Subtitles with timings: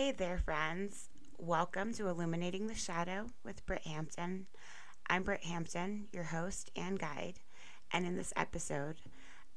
[0.00, 1.10] Hey there, friends.
[1.36, 4.46] Welcome to Illuminating the Shadow with Britt Hampton.
[5.10, 7.40] I'm Britt Hampton, your host and guide,
[7.92, 8.96] and in this episode,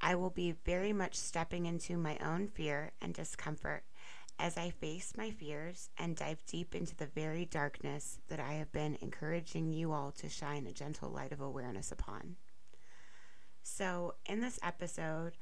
[0.01, 3.85] I will be very much stepping into my own fear and discomfort
[4.37, 8.73] as I face my fears and dive deep into the very darkness that I have
[8.73, 12.35] been encouraging you all to shine a gentle light of awareness upon.
[13.61, 15.37] So, in this episode,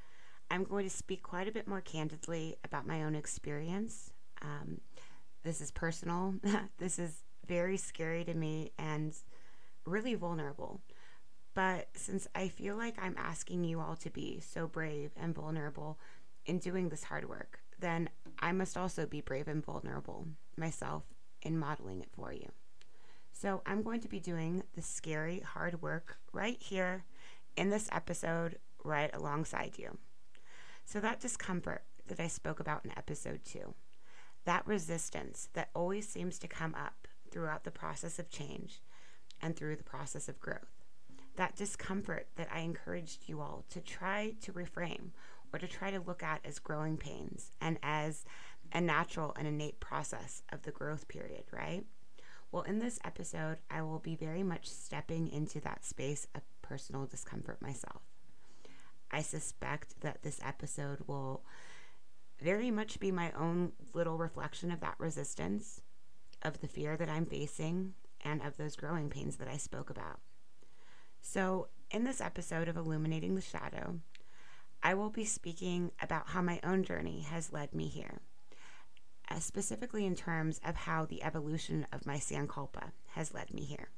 [0.51, 4.10] I'm going to speak quite a bit more candidly about my own experience.
[4.41, 4.81] Um,
[5.43, 6.35] this is personal.
[6.77, 9.13] this is very scary to me and
[9.85, 10.81] really vulnerable.
[11.53, 15.99] But since I feel like I'm asking you all to be so brave and vulnerable
[16.45, 18.09] in doing this hard work, then
[18.39, 21.03] I must also be brave and vulnerable myself
[21.41, 22.49] in modeling it for you.
[23.33, 27.03] So I'm going to be doing the scary hard work right here
[27.57, 29.97] in this episode, right alongside you.
[30.85, 33.73] So that discomfort that I spoke about in episode two,
[34.45, 38.81] that resistance that always seems to come up throughout the process of change
[39.41, 40.83] and through the process of growth,
[41.35, 45.11] that discomfort that I encouraged you all to try to reframe
[45.53, 48.25] or to try to look at as growing pains and as
[48.71, 51.83] a natural and innate process of the growth period, right?
[52.51, 57.05] Well, in this episode, I will be very much stepping into that space of personal
[57.05, 58.01] discomfort myself.
[59.09, 61.43] I suspect that this episode will
[62.41, 65.81] very much be my own little reflection of that resistance,
[66.41, 70.19] of the fear that I'm facing, and of those growing pains that I spoke about.
[71.21, 73.99] So, in this episode of Illuminating the Shadow,
[74.81, 78.21] I will be speaking about how my own journey has led me here,
[79.29, 83.89] uh, specifically in terms of how the evolution of my Sankalpa has led me here.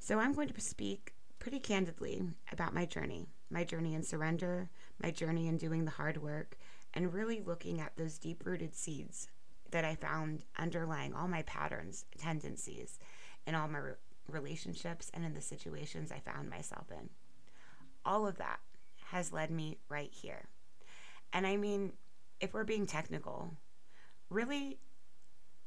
[0.00, 4.68] So I'm going to speak pretty candidly about my journey, my journey in surrender,
[5.00, 6.56] my journey in doing the hard work,
[6.94, 9.28] and really looking at those deep rooted seeds
[9.70, 12.98] that I found underlying all my patterns, tendencies,
[13.46, 13.92] in all my re-
[14.28, 17.08] relationships and in the situations I found myself in.
[18.04, 18.60] All of that
[19.10, 20.48] has led me right here.
[21.32, 21.92] And I mean,
[22.40, 23.54] if we're being technical,
[24.28, 24.78] really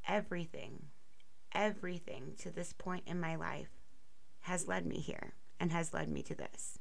[0.07, 0.85] everything,
[1.53, 3.69] everything to this point in my life
[4.41, 6.79] has led me here and has led me to this.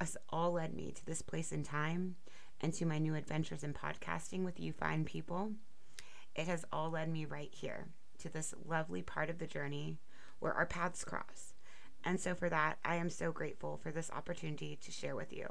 [0.00, 2.16] Has all led me to this place in time
[2.60, 5.52] and to my new adventures in podcasting with you fine people.
[6.34, 7.88] It has all led me right here
[8.18, 9.98] to this lovely part of the journey
[10.38, 11.54] where our paths cross
[12.04, 15.46] and so, for that, I am so grateful for this opportunity to share with you.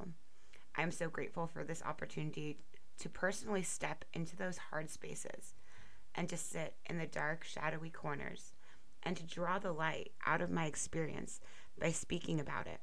[0.75, 2.57] I'm so grateful for this opportunity
[2.99, 5.55] to personally step into those hard spaces
[6.15, 8.53] and to sit in the dark, shadowy corners
[9.03, 11.39] and to draw the light out of my experience
[11.79, 12.79] by speaking about it,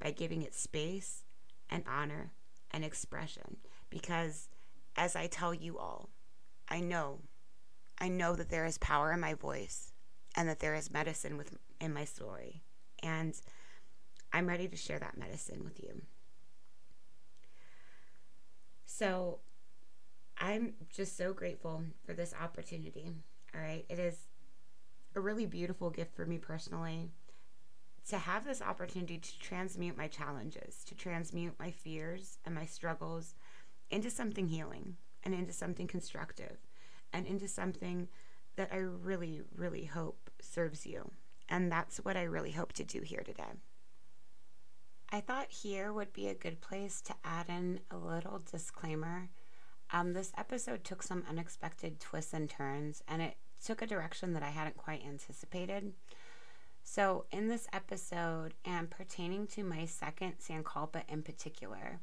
[0.00, 1.24] by giving it space
[1.68, 2.32] and honor
[2.76, 3.56] and expression.
[3.88, 4.48] Because
[4.96, 6.10] as I tell you all,
[6.68, 7.20] I know,
[7.98, 9.92] I know that there is power in my voice
[10.36, 12.62] and that there is medicine with, in my story
[13.02, 13.34] and
[14.32, 16.02] I'm ready to share that medicine with you.
[18.84, 19.38] So
[20.38, 23.10] I'm just so grateful for this opportunity.
[23.54, 23.86] All right.
[23.88, 24.18] It is
[25.14, 27.08] a really beautiful gift for me personally
[28.08, 33.34] to have this opportunity to transmute my challenges, to transmute my fears and my struggles
[33.90, 36.58] into something healing and into something constructive
[37.12, 38.08] and into something
[38.56, 41.10] that I really, really hope serves you.
[41.48, 43.44] And that's what I really hope to do here today.
[45.10, 49.28] I thought here would be a good place to add in a little disclaimer.
[49.92, 54.42] Um, this episode took some unexpected twists and turns, and it took a direction that
[54.42, 55.92] I hadn't quite anticipated.
[56.88, 61.98] So, in this episode, and pertaining to my second Sankalpa in particular,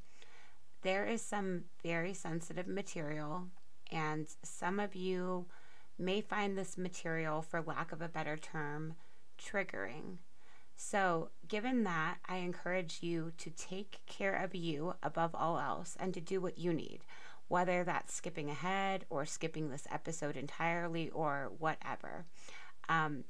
[0.82, 3.48] there is some very sensitive material,
[3.90, 5.46] and some of you
[5.98, 8.96] may find this material, for lack of a better term,
[9.42, 10.18] triggering.
[10.76, 16.14] So, given that, I encourage you to take care of you above all else and
[16.14, 17.06] to do what you need,
[17.48, 22.25] whether that's skipping ahead or skipping this episode entirely or whatever.
[22.90, 23.24] Um,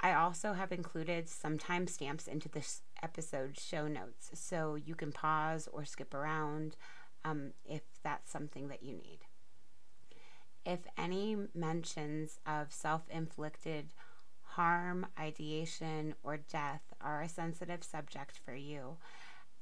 [0.00, 5.68] I also have included some timestamps into this episode show notes so you can pause
[5.70, 6.76] or skip around
[7.24, 9.20] um, if that's something that you need.
[10.64, 13.88] If any mentions of self inflicted
[14.42, 18.96] harm, ideation, or death are a sensitive subject for you,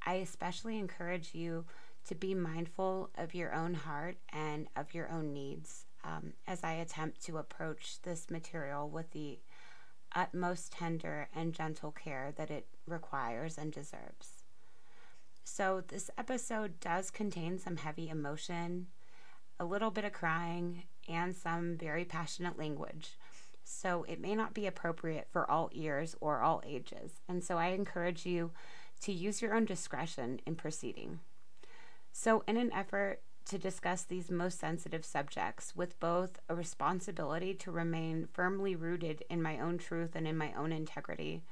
[0.07, 1.65] I especially encourage you
[2.07, 6.75] to be mindful of your own heart and of your own needs um, as I
[6.75, 9.39] attempt to approach this material with the
[10.15, 14.45] utmost tender and gentle care that it requires and deserves.
[15.45, 18.89] So, this episode does contain some heavy emotion.
[19.61, 23.17] a little bit of crying, and some very passionate language.
[23.65, 27.21] So it may not be appropriate for all ears or all ages.
[27.29, 28.53] And so I encourage you
[29.03, 31.21] to use your own discretion in proceeding.
[32.11, 37.71] So, in an effort to discuss these most sensitive subjects with both a responsibility to
[37.71, 41.43] remain firmly rooted in my own truth and in my own integrity,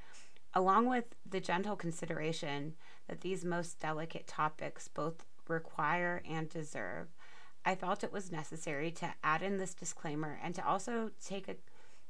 [0.55, 2.75] along with the gentle consideration
[3.09, 7.09] that these most delicate topics both require and deserve,
[7.65, 11.57] I felt it was necessary to add in this disclaimer and to also take a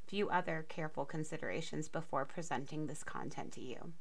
[0.06, 3.92] few other careful considerations before presenting this content to you.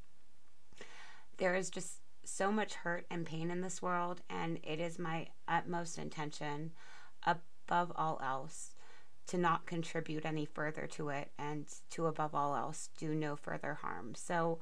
[1.38, 5.28] There is just so much hurt and pain in this world, and it is my
[5.48, 6.72] utmost intention,
[7.26, 8.76] above all else,
[9.28, 13.76] to not contribute any further to it and to, above all else, do no further
[13.76, 14.14] harm.
[14.16, 14.60] So,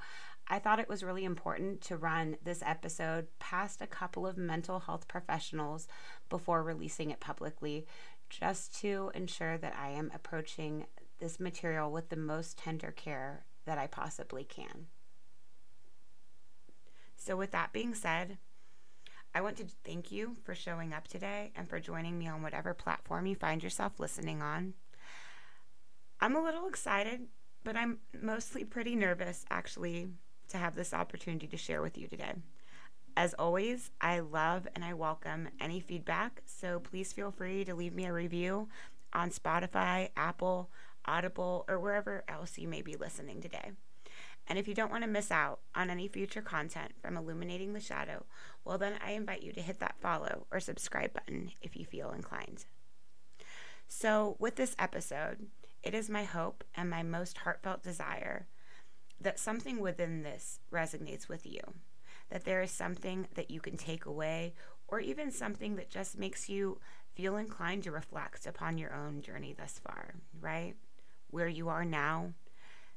[0.48, 4.82] I thought it was really important to run this episode past a couple of mental
[4.82, 5.88] health professionals
[6.30, 7.86] before releasing it publicly,
[8.30, 10.86] just to ensure that I am approaching
[11.20, 14.88] this material with the most tender care that I possibly can.
[17.26, 18.38] So, with that being said,
[19.34, 22.74] I want to thank you for showing up today and for joining me on whatever
[22.74, 24.74] platform you find yourself listening on.
[26.20, 27.28] I'm a little excited,
[27.64, 30.10] but I'm mostly pretty nervous actually
[30.50, 32.34] to have this opportunity to share with you today.
[33.16, 37.96] As always, I love and I welcome any feedback, so please feel free to leave
[37.96, 38.68] me a review
[39.14, 40.70] on Spotify, Apple,
[41.06, 43.72] Audible, or wherever else you may be listening today.
[44.48, 47.80] And if you don't want to miss out on any future content from Illuminating the
[47.80, 48.26] Shadow,
[48.66, 52.12] well, then I invite you to hit that follow or subscribe button if you feel
[52.12, 52.66] inclined.
[53.88, 55.48] So, with this episode,
[55.82, 58.48] it is my hope and my most heartfelt desire
[59.20, 61.62] that something within this resonates with you,
[62.30, 64.54] that there is something that you can take away,
[64.88, 66.80] or even something that just makes you
[67.16, 70.76] feel inclined to reflect upon your own journey thus far, right?
[71.30, 72.34] Where you are now,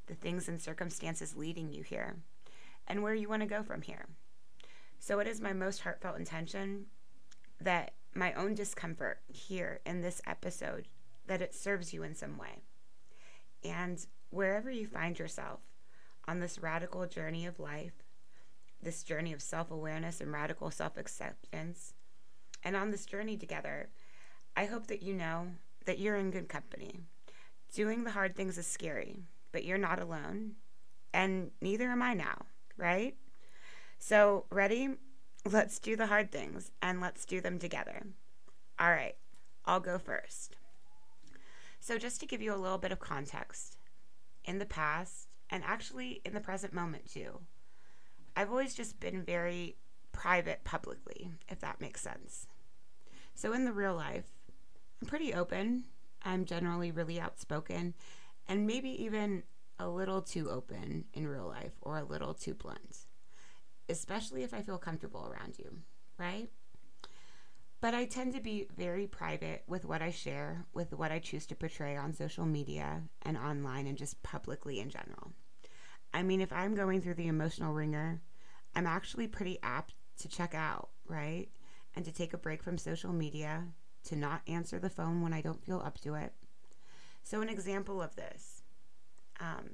[0.07, 2.17] the things and circumstances leading you here,
[2.87, 4.07] and where you want to go from here.
[4.99, 6.87] So it is my most heartfelt intention
[7.61, 10.89] that my own discomfort here in this episode
[11.27, 12.63] that it serves you in some way.
[13.65, 15.61] And wherever you find yourself
[16.27, 17.93] on this radical journey of life,
[18.83, 21.95] this journey of self-awareness and radical self-acceptance,
[22.63, 23.89] and on this journey together,
[24.57, 25.49] I hope that you know
[25.85, 27.01] that you're in good company.
[27.75, 29.19] Doing the hard things is scary,
[29.57, 30.53] but you're not alone.
[31.15, 32.45] And neither am I now,
[32.77, 33.17] right?
[33.99, 34.91] So, ready?
[35.51, 38.03] Let's do the hard things and let's do them together.
[38.79, 39.15] All right,
[39.65, 40.57] I'll go first.
[41.81, 43.79] So, just to give you a little bit of context,
[44.45, 47.41] in the past, and actually in the present moment too,
[48.37, 49.77] I've always just been very
[50.13, 52.47] private publicly, if that makes sense.
[53.35, 54.27] So, in the real life,
[55.01, 55.85] I'm pretty open.
[56.23, 57.95] I'm generally really outspoken
[58.49, 59.43] and maybe even
[59.79, 63.07] a little too open in real life or a little too blunt,
[63.89, 65.79] especially if I feel comfortable around you,
[66.19, 66.49] right?
[67.81, 71.47] But I tend to be very private with what I share, with what I choose
[71.47, 75.33] to portray on social media and online and just publicly in general.
[76.15, 78.23] I mean, if I'm going through the emotional wringer,
[78.75, 81.49] I'm actually pretty apt to check out, right?
[81.95, 83.65] And to take a break from social media,
[84.05, 86.33] to not answer the phone when I don't feel up to it,
[87.27, 88.63] so, an example of this
[89.41, 89.71] um,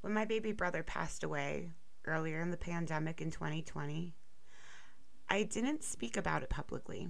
[0.00, 1.68] when my baby brother passed away
[2.06, 4.14] earlier in the pandemic in 2020,
[5.28, 7.08] I didn't speak about it publicly.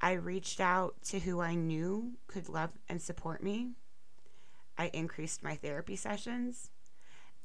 [0.00, 3.72] I reached out to who I knew could love and support me.
[4.78, 6.70] I increased my therapy sessions.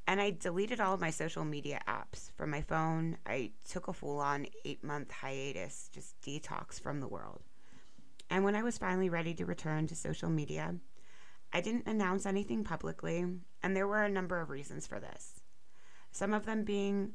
[0.07, 3.17] And I deleted all my social media apps from my phone.
[3.25, 7.41] I took a full on eight month hiatus, just detox from the world.
[8.29, 10.75] And when I was finally ready to return to social media,
[11.53, 13.25] I didn't announce anything publicly,
[13.61, 15.41] and there were a number of reasons for this.
[16.11, 17.13] Some of them being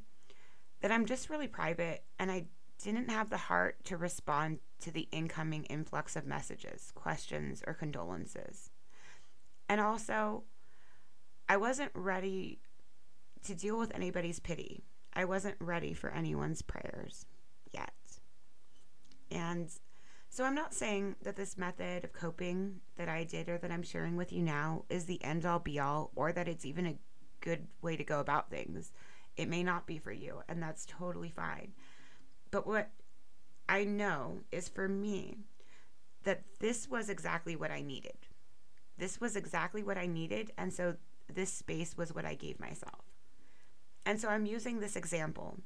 [0.81, 2.47] that I'm just really private and I
[2.83, 8.71] didn't have the heart to respond to the incoming influx of messages, questions, or condolences.
[9.69, 10.45] And also,
[11.49, 12.61] I wasn't ready
[13.45, 14.85] to deal with anybody's pity.
[15.13, 17.27] I wasn't ready for anyone's prayers
[17.73, 17.93] yet.
[19.31, 19.69] And
[20.39, 23.83] so I'm not saying that this method of coping that I did or that I'm
[23.83, 26.97] sharing with you now is the end all be all or that it's even a
[27.41, 28.93] good way to go about things.
[29.37, 31.73] It may not be for you, and that's totally fine.
[32.53, 32.91] But what
[33.69, 35.39] I know is for me
[36.23, 38.29] that this was exactly what I needed.
[38.97, 40.95] This was exactly what I needed, and so
[41.29, 43.11] this space was what I gave myself.
[44.07, 45.59] And so I'm using this example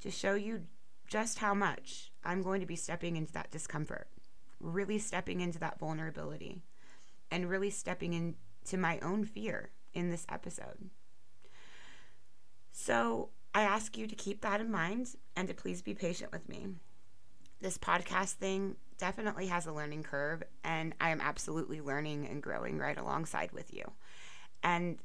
[0.00, 0.62] to show you
[1.06, 4.08] just how much I'm going to be stepping into that discomfort,
[4.64, 6.62] really stepping into that vulnerability
[7.30, 10.90] and really stepping into my own fear in this episode.
[12.72, 16.48] So I ask you to keep that in mind and to please be patient with
[16.48, 16.66] me.
[17.60, 22.78] This podcast thing definitely has a learning curve, and I am absolutely learning and growing
[22.78, 23.84] right alongside with you.
[24.62, 24.98] And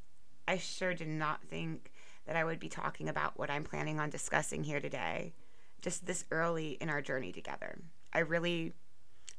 [0.48, 1.92] I sure did not think
[2.26, 5.34] that I would be talking about what I'm planning on discussing here today,
[5.82, 7.80] just this early in our journey together.
[8.14, 8.74] I really,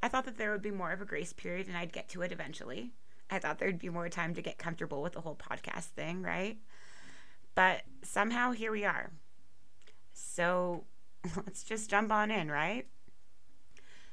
[0.02, 2.23] I thought that there would be more of a grace period and I'd get to
[2.23, 2.92] it eventually.
[3.30, 6.59] I thought there'd be more time to get comfortable with the whole podcast thing, right?
[7.54, 9.11] But somehow here we are.
[10.12, 10.85] So
[11.37, 12.87] let's just jump on in, right?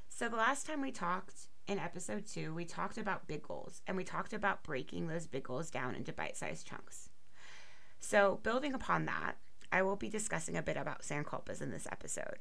[0.10, 3.96] So, the last time we talked in episode two, we talked about big goals and
[3.96, 7.10] we talked about breaking those big goals down into bite sized chunks.
[8.00, 9.36] So, building upon that,
[9.72, 12.39] I will be discussing a bit about sankalpas in this episode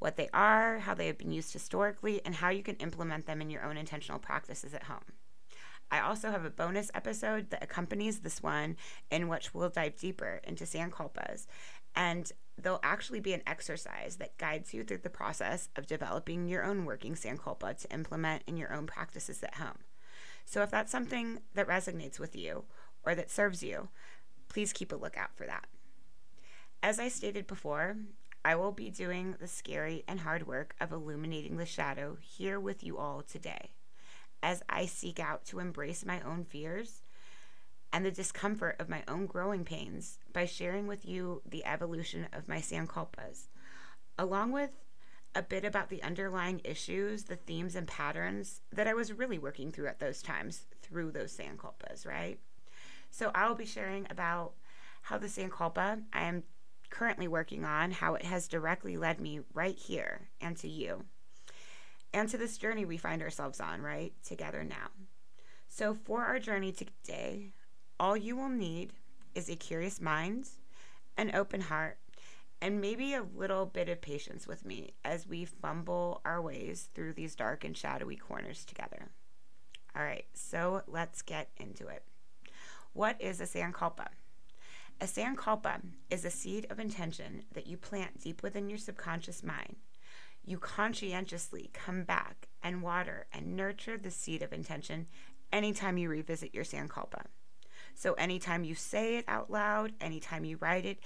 [0.00, 3.40] what they are, how they have been used historically, and how you can implement them
[3.40, 5.12] in your own intentional practices at home.
[5.90, 8.76] I also have a bonus episode that accompanies this one
[9.10, 11.46] in which we'll dive deeper into sankalpas
[11.96, 16.64] and there'll actually be an exercise that guides you through the process of developing your
[16.64, 19.78] own working sankalpa to implement in your own practices at home.
[20.44, 22.64] So if that's something that resonates with you
[23.04, 23.88] or that serves you,
[24.48, 25.66] please keep a lookout for that.
[26.82, 27.96] As I stated before,
[28.44, 32.82] I will be doing the scary and hard work of illuminating the shadow here with
[32.82, 33.70] you all today
[34.42, 37.02] as I seek out to embrace my own fears
[37.92, 42.48] and the discomfort of my own growing pains by sharing with you the evolution of
[42.48, 43.48] my sankalpas,
[44.18, 44.70] along with
[45.34, 49.70] a bit about the underlying issues, the themes, and patterns that I was really working
[49.70, 52.38] through at those times through those sankalpas, right?
[53.10, 54.52] So I'll be sharing about
[55.02, 56.44] how the sankalpa I am
[56.90, 61.04] currently working on, how it has directly led me right here and to you,
[62.12, 64.12] and to this journey we find ourselves on, right?
[64.24, 64.90] Together now.
[65.68, 67.52] So for our journey today,
[67.98, 68.92] all you will need
[69.34, 70.48] is a curious mind,
[71.16, 71.98] an open heart,
[72.60, 77.12] and maybe a little bit of patience with me as we fumble our ways through
[77.12, 79.08] these dark and shadowy corners together.
[79.96, 82.04] All right, so let's get into it.
[82.92, 84.08] What is a sankalpa?
[85.02, 85.80] A sankalpa
[86.10, 89.76] is a seed of intention that you plant deep within your subconscious mind.
[90.44, 95.06] You conscientiously come back and water and nurture the seed of intention
[95.50, 97.22] anytime you revisit your sankalpa.
[97.94, 100.98] So anytime you say it out loud, anytime you write it,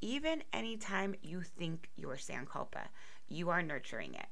[0.00, 2.88] even anytime you think your sankalpa,
[3.28, 4.26] you are nurturing it.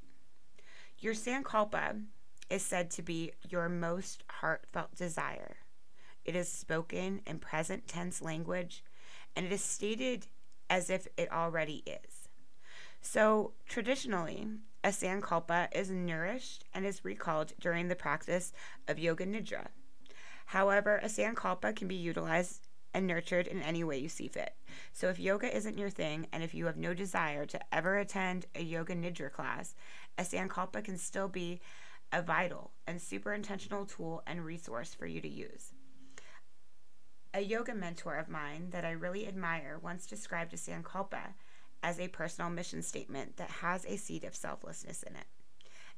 [0.99, 2.03] Your sankalpa
[2.51, 5.59] is said to be your most heartfelt desire.
[6.25, 8.83] It is spoken in present tense language
[9.37, 10.27] and it is stated
[10.69, 12.29] as if it already is.
[13.01, 14.49] So, traditionally,
[14.83, 18.53] a sankalpa is nourished and is recalled during the practice
[18.89, 19.69] of yoga nidra,
[20.47, 24.55] However, a sankalpa can be utilized and nurtured in any way you see fit.
[24.93, 28.47] So if yoga isn't your thing and if you have no desire to ever attend
[28.55, 29.75] a yoga nidra class,
[30.17, 31.61] a sankalpa can still be
[32.13, 35.73] a vital and super intentional tool and resource for you to use.
[37.37, 41.35] A yoga mentor of mine that I really admire once described a sankalpa
[41.83, 45.27] as a personal mission statement that has a seed of selflessness in it.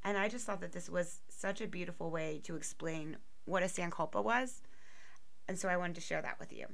[0.03, 3.67] And I just thought that this was such a beautiful way to explain what a
[3.67, 4.63] sankalpa was.
[5.47, 6.67] And so I wanted to share that with you.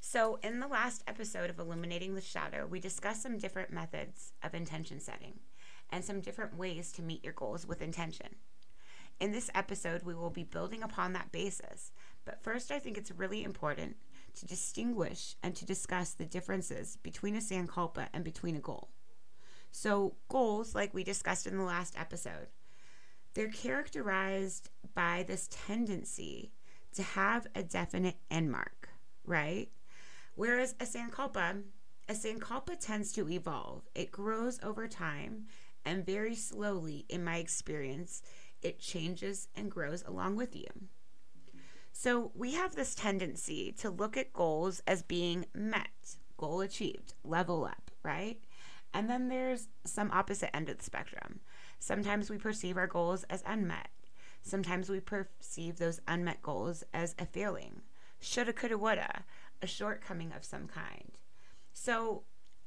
[0.00, 4.54] So, in the last episode of Illuminating the Shadow, we discussed some different methods of
[4.54, 5.40] intention setting
[5.88, 8.36] and some different ways to meet your goals with intention.
[9.20, 11.92] In this episode, we will be building upon that basis.
[12.24, 13.96] But first, I think it's really important
[14.34, 18.90] to distinguish and to discuss the differences between a sankalpa and between a goal.
[19.72, 22.48] So, goals, like we discussed in the last episode,
[23.34, 26.52] they're characterized by this tendency
[26.94, 28.88] to have a definite end mark,
[29.24, 29.68] right?
[30.34, 31.62] Whereas a sankalpa,
[32.08, 33.82] a sankalpa tends to evolve.
[33.94, 35.46] It grows over time
[35.84, 38.22] and very slowly, in my experience,
[38.62, 40.66] it changes and grows along with you.
[42.02, 47.66] So we have this tendency to look at goals as being met, goal achieved, level
[47.66, 48.40] up, right?
[48.94, 51.40] And then there's some opposite end of the spectrum.
[51.78, 53.90] Sometimes we perceive our goals as unmet.
[54.40, 57.82] Sometimes we perceive those unmet goals as a failing,
[58.18, 59.24] shoulda, coulda, woulda,
[59.60, 61.18] a shortcoming of some kind.
[61.74, 62.22] So,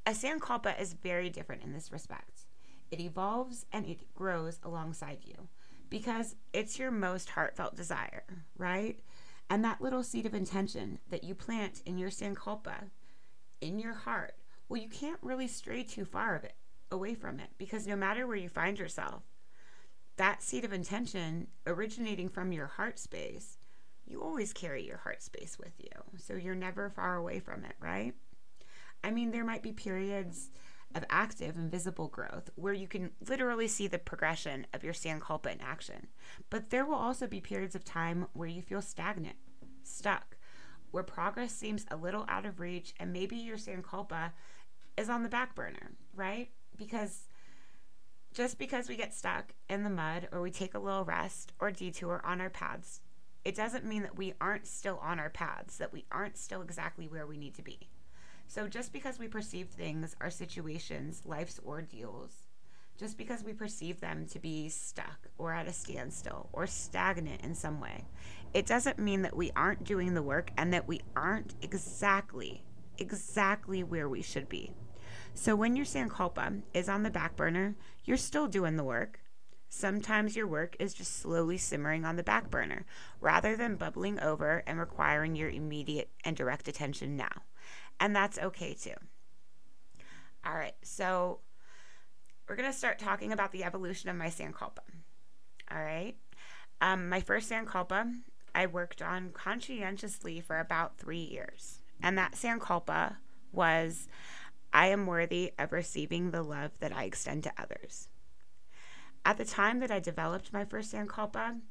[0.06, 2.46] a sankalpa is very different in this respect.
[2.92, 5.48] It evolves and it grows alongside you
[5.90, 8.24] because it's your most heartfelt desire,
[8.58, 9.00] right?
[9.54, 12.90] And that little seed of intention that you plant in your sankalpa,
[13.62, 14.34] in your heart,
[14.68, 16.56] well, you can't really stray too far of it
[16.90, 19.22] away from it because no matter where you find yourself,
[20.18, 23.60] that seed of intention originating from your heart space,
[24.08, 26.02] you always carry your heart space with you.
[26.18, 28.16] So you're never far away from it, right?
[29.04, 30.50] I mean, there might be periods
[30.96, 35.52] of active and visible growth where you can literally see the progression of your Sankalpa
[35.52, 36.08] in action.
[36.50, 39.36] But there will also be periods of time where you feel stagnant,
[39.84, 40.38] stuck,
[40.92, 44.32] where progress seems a little out of reach, and maybe your Sankalpa
[44.96, 46.50] is on the back burner, right?
[46.78, 47.28] Because
[48.34, 51.72] just because we get stuck in the mud or we take a little rest or
[51.72, 53.02] detour on our paths,
[53.44, 57.08] it doesn't mean that we aren't still on our paths, that we aren't still exactly
[57.08, 57.90] where we need to be.
[58.48, 62.48] So just because we perceive things, our situations, life's ordeals,
[62.98, 67.56] just because we perceive them to be stuck or at a standstill or stagnant in
[67.56, 68.06] some way,
[68.54, 72.64] it doesn't mean that we aren't doing the work and that we aren't exactly,
[73.00, 74.72] exactly where we should be.
[75.34, 79.20] So when your Sankalpa is on the back burner, you're still doing the work.
[79.70, 82.86] Sometimes your work is just slowly simmering on the back burner
[83.20, 87.42] rather than bubbling over and requiring your immediate and direct attention now
[88.00, 88.96] and that's okay too.
[90.46, 91.40] All right, so
[92.48, 94.84] we're going to start talking about the evolution of my Sankalpa.
[95.72, 96.16] All right.
[96.82, 98.14] Um, my first Sankalpa
[98.56, 101.80] I worked on conscientiously for about three years.
[102.02, 103.18] And that Sankalpa
[103.52, 104.08] was
[104.72, 108.10] I am worthy of receiving the love that I extend to others.
[109.26, 111.62] At the time that I developed my first Sankalpa,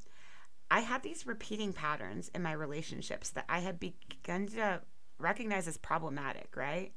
[0.71, 4.81] I had these repeating patterns in my relationships that I had begun to
[5.17, 6.93] recognized as problematic, right?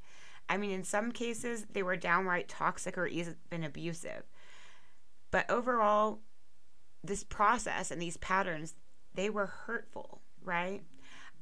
[0.49, 4.23] I mean, in some cases, they were downright toxic or even abusive.
[5.31, 6.21] But overall,
[7.03, 8.75] this process and these patterns,
[9.15, 10.83] they were hurtful, right?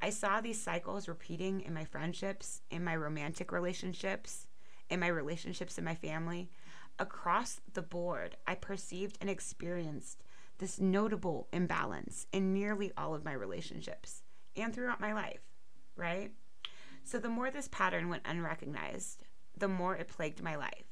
[0.01, 4.47] I saw these cycles repeating in my friendships, in my romantic relationships,
[4.91, 6.51] in my relationships in my family.
[6.99, 10.23] Across the board, I perceived and experienced
[10.59, 14.23] this notable imbalance in nearly all of my relationships
[14.57, 15.41] and throughout my life,
[15.97, 16.33] right?
[17.05, 19.23] So the more this pattern went unrecognized,
[19.57, 20.87] the more it plagued my life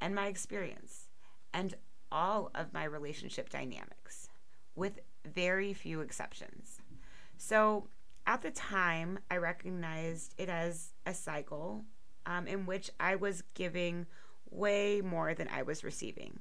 [0.00, 1.08] and my experience
[1.52, 1.74] and
[2.12, 4.28] all of my relationship dynamics,
[4.76, 6.80] with very few exceptions.
[7.36, 7.88] So
[8.26, 11.84] at the time, I recognized it as a cycle
[12.26, 14.06] um, in which I was giving
[14.50, 16.40] way more than I was receiving.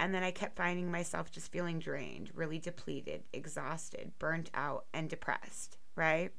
[0.00, 5.10] And then I kept finding myself just feeling drained, really depleted, exhausted, burnt out, and
[5.10, 6.32] depressed, right?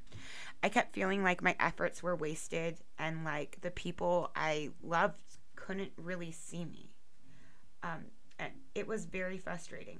[0.62, 5.24] I kept feeling like my efforts were wasted and like the people I loved
[5.56, 6.90] couldn't really see me.
[7.82, 8.06] Um,
[8.38, 10.00] and it was very frustrating.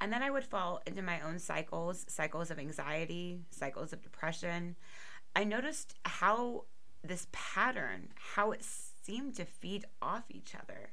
[0.00, 4.76] And then I would fall into my own cycles cycles of anxiety, cycles of depression.
[5.34, 6.64] I noticed how
[7.02, 10.92] this pattern, how it seemed to feed off each other.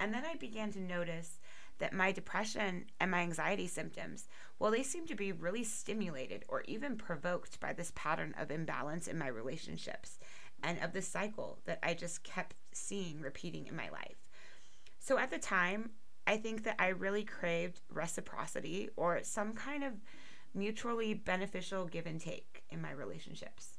[0.00, 1.38] And then I began to notice
[1.82, 4.28] that my depression and my anxiety symptoms,
[4.60, 9.08] well, they seem to be really stimulated or even provoked by this pattern of imbalance
[9.08, 10.20] in my relationships
[10.62, 14.28] and of the cycle that I just kept seeing repeating in my life.
[15.00, 15.90] So at the time,
[16.24, 19.94] I think that I really craved reciprocity or some kind of
[20.54, 23.78] mutually beneficial give and take in my relationships.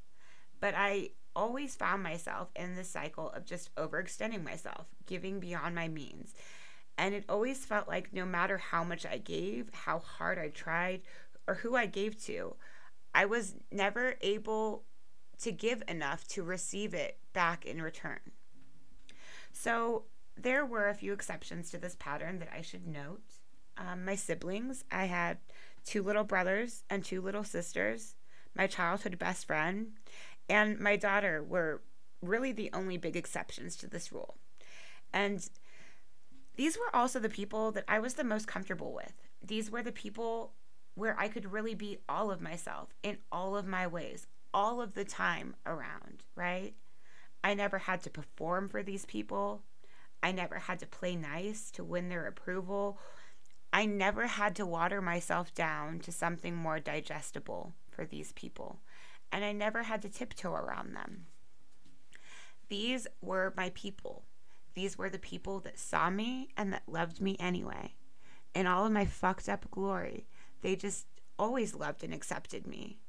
[0.60, 5.88] But I always found myself in the cycle of just overextending myself, giving beyond my
[5.88, 6.34] means,
[6.98, 11.02] and it always felt like no matter how much I gave, how hard I tried,
[11.48, 12.56] or who I gave to,
[13.14, 14.84] I was never able
[15.42, 18.20] to give enough to receive it back in return.
[19.52, 20.04] So
[20.36, 23.22] there were a few exceptions to this pattern that I should note.
[23.78, 25.38] Um, my siblings, I had
[25.86, 28.16] two little brothers and two little sisters,
[28.56, 29.94] my childhood best friend,
[30.48, 31.82] and my daughter were
[32.22, 34.38] really the only big exceptions to this rule.
[35.12, 35.48] And
[36.56, 39.14] these were also the people that I was the most comfortable with.
[39.46, 40.54] These were the people
[40.96, 44.94] where I could really be all of myself in all of my ways, all of
[44.94, 46.74] the time around, right?
[47.44, 49.64] I never had to perform for these people.
[50.22, 53.00] I never had to play nice to win their approval.
[53.74, 58.80] I never had to water myself down to something more digestible for these people.
[59.32, 61.26] And I never had to tiptoe around them.
[62.70, 64.24] These were my people.
[64.74, 67.96] These were the people that saw me and that loved me anyway.
[68.56, 70.26] In all of my fucked up glory,
[70.62, 71.08] they just
[71.38, 73.00] always loved and accepted me.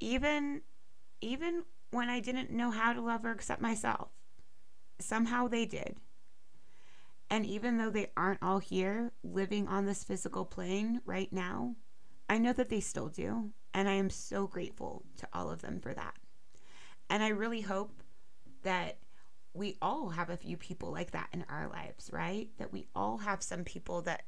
[0.00, 0.62] Even
[1.20, 4.10] even when I didn't know how to love or accept myself.
[5.00, 5.96] Somehow they did.
[7.30, 11.76] And even though they aren't all here living on this physical plane right now,
[12.28, 13.50] I know that they still do.
[13.74, 16.14] And I am so grateful to all of them for that.
[17.10, 18.02] And I really hope
[18.62, 18.98] that
[19.54, 22.48] we all have a few people like that in our lives, right?
[22.58, 24.24] That we all have some people that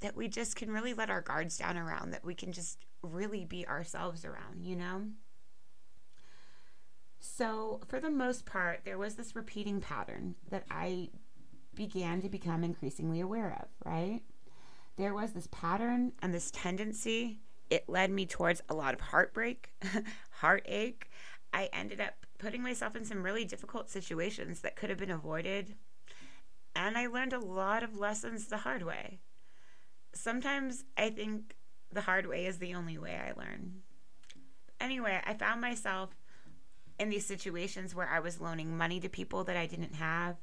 [0.00, 3.44] that we just can really let our guards down around, that we can just really
[3.44, 5.02] be ourselves around, you know?
[7.18, 11.10] So, for the most part, there was this repeating pattern that I
[11.74, 14.20] began to become increasingly aware of, right?
[14.96, 17.40] There was this pattern and this tendency.
[17.70, 19.72] It led me towards a lot of heartbreak,
[20.30, 21.10] heartache.
[21.52, 25.74] I ended up putting myself in some really difficult situations that could have been avoided.
[26.76, 29.18] And I learned a lot of lessons the hard way.
[30.14, 31.54] Sometimes I think
[31.92, 33.82] the hard way is the only way I learn.
[34.80, 36.10] Anyway, I found myself
[36.98, 40.36] in these situations where I was loaning money to people that I didn't have.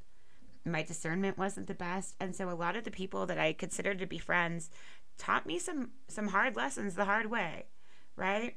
[0.64, 4.00] My discernment wasn't the best, and so a lot of the people that I considered
[4.00, 4.68] to be friends
[5.16, 7.66] taught me some some hard lessons the hard way,
[8.16, 8.56] right?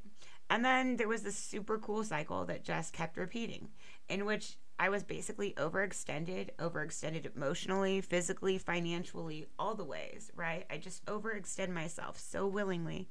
[0.49, 3.69] And then there was this super cool cycle that just kept repeating,
[4.07, 10.65] in which I was basically overextended, overextended emotionally, physically, financially, all the ways, right?
[10.69, 13.09] I just overextend myself so willingly.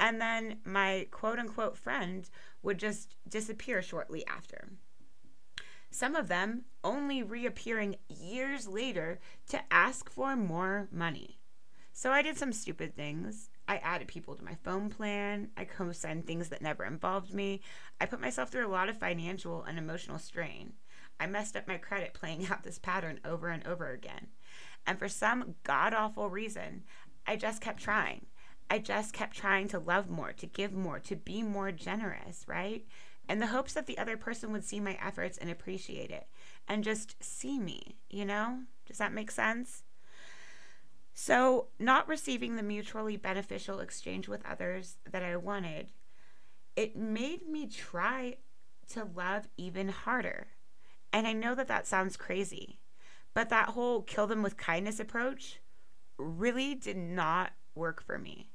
[0.00, 2.28] And then my quote unquote friend
[2.62, 4.70] would just disappear shortly after.
[5.90, 11.38] Some of them only reappearing years later to ask for more money.
[11.92, 13.50] So I did some stupid things.
[13.66, 15.50] I added people to my phone plan.
[15.56, 17.60] I co signed things that never involved me.
[18.00, 20.74] I put myself through a lot of financial and emotional strain.
[21.18, 24.28] I messed up my credit playing out this pattern over and over again.
[24.86, 26.84] And for some god awful reason,
[27.26, 28.26] I just kept trying.
[28.70, 32.84] I just kept trying to love more, to give more, to be more generous, right?
[33.28, 36.26] In the hopes that the other person would see my efforts and appreciate it
[36.68, 38.60] and just see me, you know?
[38.86, 39.82] Does that make sense?
[41.16, 45.92] So, not receiving the mutually beneficial exchange with others that I wanted,
[46.74, 48.38] it made me try
[48.90, 50.48] to love even harder.
[51.12, 52.80] And I know that that sounds crazy,
[53.32, 55.60] but that whole kill them with kindness approach
[56.18, 58.50] really did not work for me.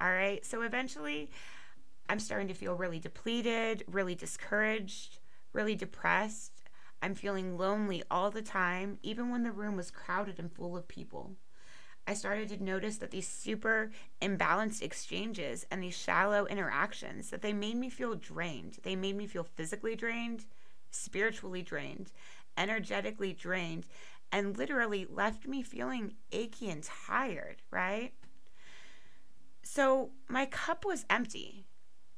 [0.00, 0.44] All right.
[0.46, 1.30] So eventually,
[2.08, 5.18] I'm starting to feel really depleted, really discouraged,
[5.52, 6.62] really depressed.
[7.02, 10.88] I'm feeling lonely all the time, even when the room was crowded and full of
[10.88, 11.36] people.
[12.08, 13.90] I started to notice that these super
[14.22, 18.78] imbalanced exchanges and these shallow interactions that they made me feel drained.
[18.82, 20.46] They made me feel physically drained,
[20.90, 22.10] spiritually drained,
[22.56, 23.84] energetically drained,
[24.32, 28.14] and literally left me feeling achy and tired, right?
[29.62, 31.66] So my cup was empty.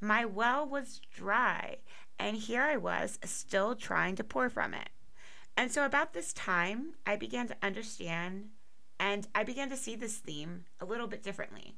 [0.01, 1.79] My well was dry,
[2.17, 4.91] and here I was still trying to pour from it.
[5.57, 8.51] And so, about this time, I began to understand
[9.01, 11.75] and I began to see this theme a little bit differently.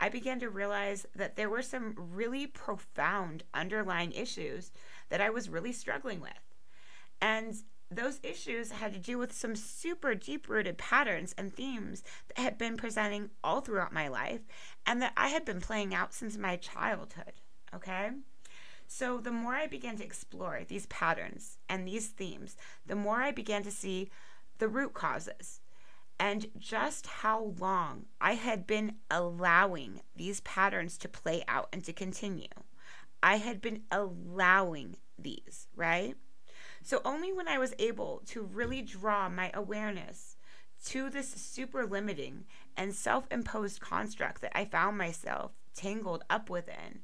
[0.00, 4.72] I began to realize that there were some really profound underlying issues
[5.08, 6.32] that I was really struggling with.
[7.22, 7.54] And
[7.88, 12.58] those issues had to do with some super deep rooted patterns and themes that had
[12.58, 14.40] been presenting all throughout my life
[14.84, 17.34] and that I had been playing out since my childhood.
[17.72, 18.10] Okay?
[18.88, 23.30] So, the more I began to explore these patterns and these themes, the more I
[23.30, 24.10] began to see
[24.58, 25.60] the root causes
[26.18, 31.92] and just how long I had been allowing these patterns to play out and to
[31.92, 32.48] continue.
[33.22, 36.14] I had been allowing these, right?
[36.82, 40.36] So only when I was able to really draw my awareness
[40.86, 42.44] to this super limiting
[42.76, 47.00] and self imposed construct that I found myself tangled up within,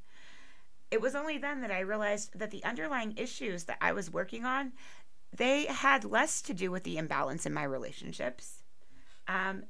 [0.91, 4.45] it was only then that I realized that the underlying issues that I was working
[4.45, 4.73] on,
[5.35, 8.62] they had less to do with the imbalance in my relationships.
[9.29, 9.65] Um,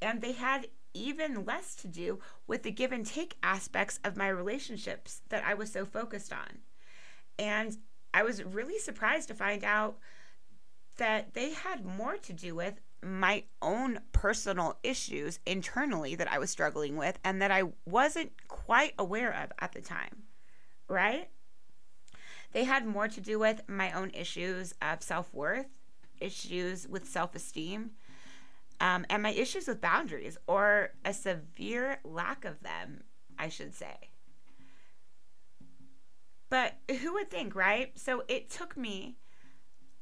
[0.00, 4.28] and they had even less to do with the give and take aspects of my
[4.28, 6.58] relationships that I was so focused on.
[7.38, 7.76] And
[8.14, 9.98] I was really surprised to find out
[10.96, 16.50] that they had more to do with my own personal issues internally that I was
[16.50, 20.22] struggling with and that I wasn't quite aware of at the time,
[20.88, 21.28] right?
[22.52, 25.66] They had more to do with my own issues of self worth,
[26.20, 27.90] issues with self esteem,
[28.80, 33.04] um, and my issues with boundaries, or a severe lack of them,
[33.38, 34.10] I should say.
[36.48, 37.98] But who would think, right?
[37.98, 39.16] So it took me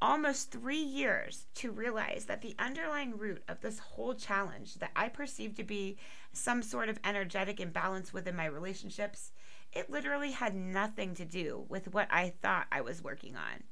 [0.03, 5.09] almost three years to realize that the underlying root of this whole challenge that I
[5.09, 5.97] perceived to be
[6.33, 9.33] some sort of energetic imbalance within my relationships,
[9.73, 13.65] it literally had nothing to do with what I thought I was working on.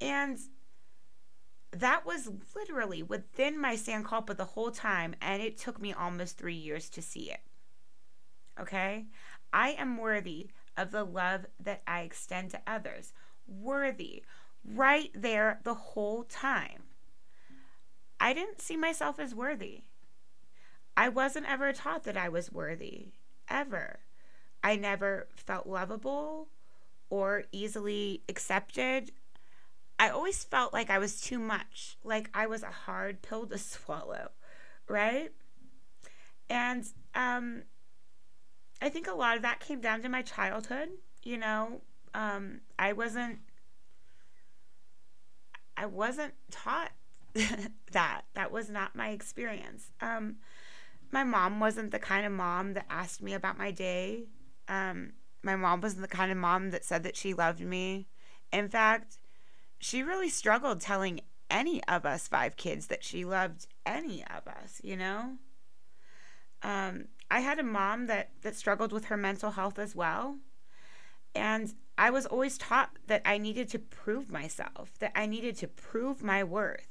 [0.00, 0.38] And
[1.74, 6.54] that was literally within my Sankalpa the whole time, and it took me almost three
[6.54, 7.40] years to see it.
[8.60, 9.06] Okay?
[9.52, 13.12] I am worthy of the love that I extend to others.
[13.46, 14.22] Worthy,
[14.64, 16.84] right there the whole time.
[18.20, 19.82] I didn't see myself as worthy.
[20.96, 23.08] I wasn't ever taught that I was worthy,
[23.48, 23.98] ever.
[24.62, 26.48] I never felt lovable
[27.10, 29.12] or easily accepted.
[29.98, 33.58] I always felt like I was too much, like I was a hard pill to
[33.58, 34.30] swallow,
[34.88, 35.30] right?
[36.50, 37.62] And um,
[38.82, 40.88] I think a lot of that came down to my childhood.
[41.22, 41.80] You know,
[42.12, 43.38] um, I wasn't
[45.76, 46.92] I wasn't taught
[47.92, 48.22] that.
[48.34, 49.90] That was not my experience.
[50.00, 50.36] Um,
[51.10, 54.24] my mom wasn't the kind of mom that asked me about my day.
[54.68, 58.08] Um, my mom wasn't the kind of mom that said that she loved me.
[58.52, 59.18] In fact,
[59.84, 61.20] she really struggled telling
[61.50, 65.34] any of us five kids that she loved any of us, you know?
[66.62, 70.38] Um, I had a mom that, that struggled with her mental health as well.
[71.34, 75.68] And I was always taught that I needed to prove myself, that I needed to
[75.68, 76.88] prove my worth.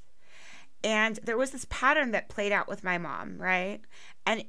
[0.84, 3.82] And there was this pattern that played out with my mom, right?
[4.24, 4.46] And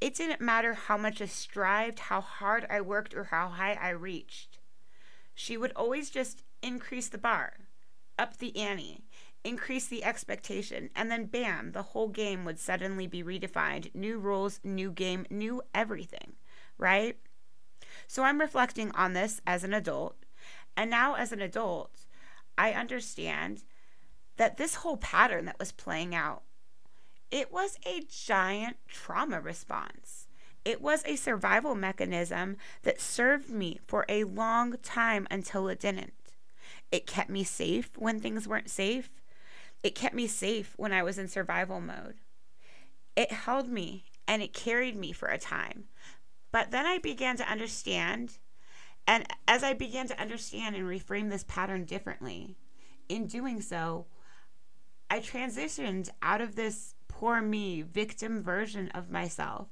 [0.00, 3.90] it didn't matter how much I strived, how hard I worked, or how high I
[3.90, 4.58] reached.
[5.36, 7.52] She would always just increase the bar,
[8.18, 9.04] up the ante,
[9.44, 13.94] increase the expectation, and then bam, the whole game would suddenly be redefined.
[13.94, 16.34] New rules, new game, new everything,
[16.78, 17.16] right?
[18.06, 20.16] So I'm reflecting on this as an adult.
[20.76, 22.06] And now, as an adult,
[22.58, 23.64] I understand
[24.36, 26.42] that this whole pattern that was playing out,
[27.30, 30.26] it was a giant trauma response.
[30.64, 36.12] It was a survival mechanism that served me for a long time until it didn't.
[36.90, 39.10] It kept me safe when things weren't safe.
[39.82, 42.16] It kept me safe when I was in survival mode.
[43.14, 45.84] It held me and it carried me for a time.
[46.52, 48.38] But then I began to understand,
[49.06, 52.56] and as I began to understand and reframe this pattern differently,
[53.08, 54.06] in doing so,
[55.10, 59.68] I transitioned out of this poor me, victim version of myself,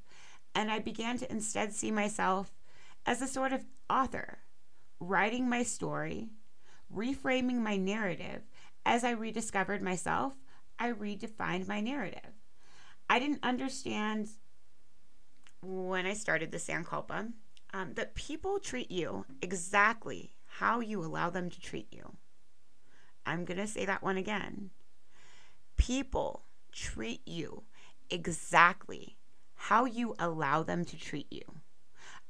[0.55, 2.53] and I began to instead see myself
[3.07, 4.39] as a sort of author,
[5.01, 6.29] writing my story,
[6.95, 8.43] reframing my narrative.
[8.87, 10.35] As I rediscovered myself,
[10.79, 12.33] I redefined my narrative.
[13.09, 14.29] I didn't understand
[15.63, 17.33] when I started the Sankalpa
[17.73, 22.17] um, that people treat you exactly how you allow them to treat you.
[23.27, 24.71] I'm going to say that one again.
[25.77, 27.65] People treat you
[28.11, 29.17] exactly
[29.55, 31.43] how you allow them to treat you.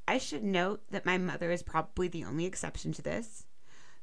[0.07, 3.45] I should note that my mother is probably the only exception to this.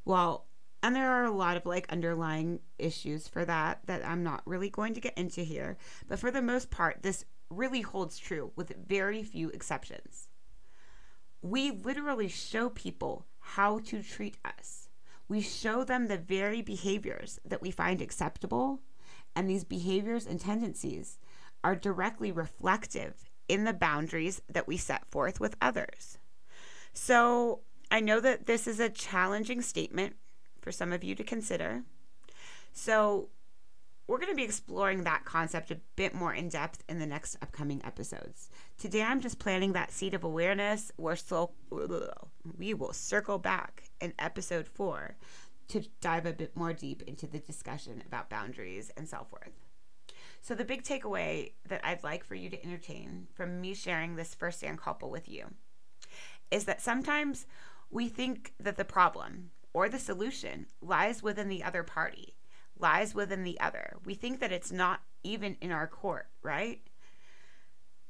[0.04, 0.48] Well,
[0.84, 4.70] and there are a lot of like underlying issues for that that I'm not really
[4.70, 5.78] going to get into here.
[6.08, 10.30] But for the most part, this really holds true with very few exceptions.
[11.42, 14.90] We literally show people how to treat us.
[15.28, 18.82] We show them the very behaviors that we find acceptable,
[19.36, 21.18] and these behaviors and tendencies
[21.64, 26.18] are directly reflective in the boundaries that we set forth with others.
[26.94, 30.16] So, I know that this is a challenging statement
[30.62, 31.84] for some of you to consider.
[32.74, 33.30] So,
[34.08, 37.38] we're going to be exploring that concept a bit more in depth in the next
[37.42, 38.50] upcoming episodes.
[38.78, 40.92] Today, I'm just planting that seed of awareness.
[40.98, 41.52] We're so,
[42.58, 45.16] we will circle back in episode four
[45.70, 49.54] to dive a bit more deep into the discussion about boundaries and self worth.
[50.42, 54.36] So, the big takeaway that I'd like for you to entertain from me sharing this
[54.36, 55.46] first Sankalpa with you
[56.50, 57.46] is that sometimes
[57.90, 62.36] we think that the problem or the solution lies within the other party
[62.82, 63.98] lies within the other.
[64.04, 66.82] We think that it's not even in our court, right?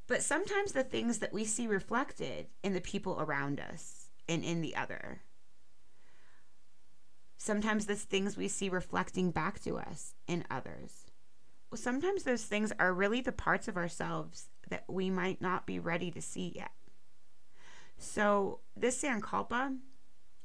[0.08, 4.62] But sometimes the things that we see reflected in the people around us and in
[4.62, 5.22] the other.
[7.38, 11.08] Sometimes those things we see reflecting back to us in others.
[11.70, 15.80] Well, sometimes those things are really the parts of ourselves that we might not be
[15.80, 16.72] ready to see yet.
[17.98, 19.78] So, this Sankalpa,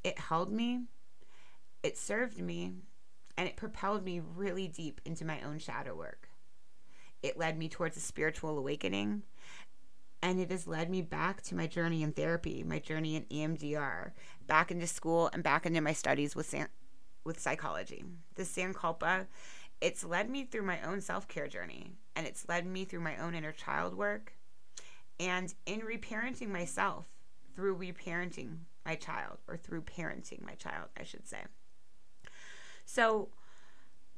[0.05, 0.85] it held me,
[1.87, 2.73] it served me,
[3.37, 6.29] and it propelled me really deep into my own shadow work.
[7.23, 9.23] It led me towards a spiritual awakening,
[10.21, 14.11] and it has led me back to my journey in therapy, my journey in EMDR,
[14.49, 16.71] back into school and back into my studies with san-
[17.23, 18.05] with psychology.
[18.35, 19.27] The Sankalpa,
[19.81, 23.37] it's led me through my own self-care journey, and it's led me through my own
[23.37, 24.33] inner child work,
[25.21, 27.05] and in reparenting myself
[27.55, 31.45] through reparenting my child, or through parenting my child, I should say.
[32.87, 33.31] So,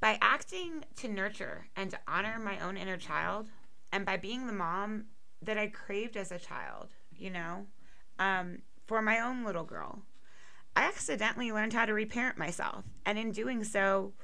[0.00, 3.50] by acting to nurture and to honor my own inner child,
[3.92, 5.06] and by being the mom
[5.42, 7.66] that I craved as a child, you know,
[8.18, 10.02] um, for my own little girl,
[10.76, 12.84] I accidentally learned how to reparent myself.
[13.06, 14.14] And in doing so,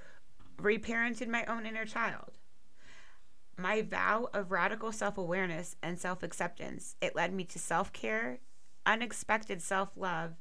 [0.60, 2.38] reparented my own inner child.
[3.56, 6.96] my vow of radical self awareness and self acceptance.
[7.00, 8.40] It led me to self care,
[8.86, 10.34] unexpected self love,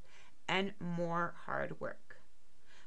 [0.48, 2.03] and more hard work.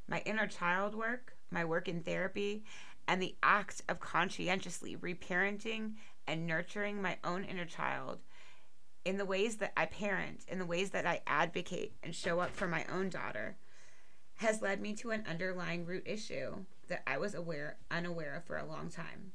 [0.08, 2.64] My inner child work, my work in therapy,
[3.08, 5.94] and the act of conscientiously reparenting
[6.26, 8.20] and nurturing my own inner child
[9.04, 12.50] in the ways that I parent, in the ways that I advocate and show up
[12.50, 13.56] for my own daughter,
[14.36, 18.56] has led me to an underlying root issue that I was aware unaware of for
[18.56, 19.32] a long time.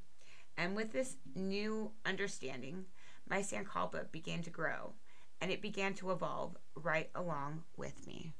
[0.58, 2.86] And with this new understanding,
[3.30, 4.94] my Sankalpa began to grow
[5.40, 8.34] and it began to evolve right along with me.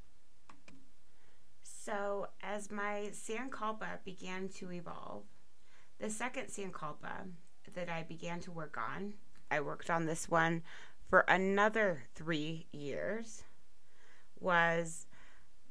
[1.84, 5.24] So, as my Sankalpa began to evolve,
[5.98, 7.26] the second Sankalpa
[7.74, 9.14] that I began to work on,
[9.50, 10.62] I worked on this one
[11.10, 13.42] for another three years,
[14.38, 15.08] was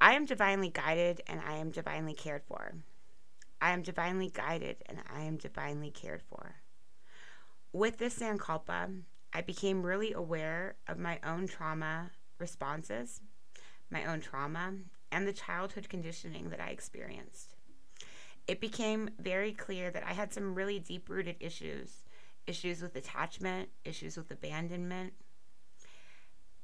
[0.02, 2.74] I am divinely guided and I am divinely cared for.
[3.62, 6.56] I am divinely guided and I am divinely cared for.
[7.72, 13.22] With this Sankalpa, I became really aware of my own trauma responses,
[13.90, 14.74] my own trauma,
[15.12, 17.56] and the childhood conditioning that I experienced.
[18.48, 22.06] It became very clear that I had some really deep rooted issues
[22.48, 25.14] issues with attachment, issues with abandonment.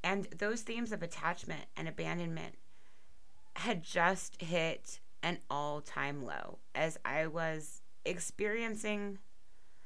[0.04, 2.56] And those themes of attachment and abandonment
[3.56, 9.20] had just hit an all time low as I was experiencing,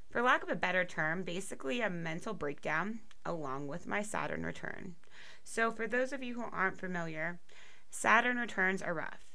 [0.10, 4.96] for lack of a better term, basically a mental breakdown along with my Saturn return.
[5.44, 7.40] So, for those of you who aren't familiar,
[7.92, 9.26] Saturn returns are rough.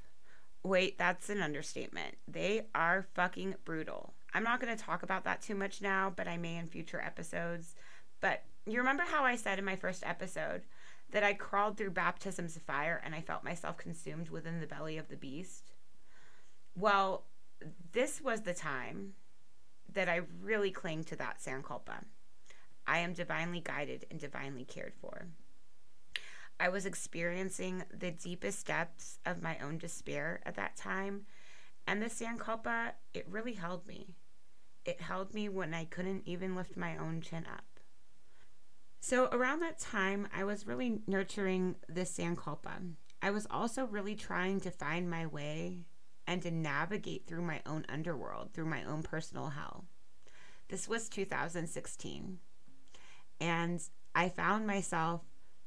[0.64, 2.16] Wait, that's an understatement.
[2.26, 4.14] They are fucking brutal.
[4.34, 7.00] I'm not going to talk about that too much now, but I may in future
[7.00, 7.76] episodes.
[8.20, 10.62] But you remember how I said in my first episode
[11.10, 14.96] that I crawled through baptisms of fire and I felt myself consumed within the belly
[14.96, 15.72] of the beast?
[16.74, 17.24] Well,
[17.92, 19.12] this was the time
[19.92, 22.04] that I really cling to that Sankalpa.
[22.86, 25.26] I am divinely guided and divinely cared for.
[26.58, 31.26] I was experiencing the deepest depths of my own despair at that time,
[31.86, 34.14] and the Sankalpa, it really held me.
[34.84, 37.64] It held me when I couldn't even lift my own chin up.
[39.00, 42.94] So, around that time, I was really nurturing this Sankalpa.
[43.22, 45.84] I was also really trying to find my way
[46.26, 49.84] and to navigate through my own underworld, through my own personal hell.
[50.68, 52.38] This was 2016.
[53.40, 53.82] And
[54.14, 55.22] I found myself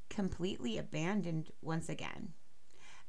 [0.10, 2.34] completely abandoned once again.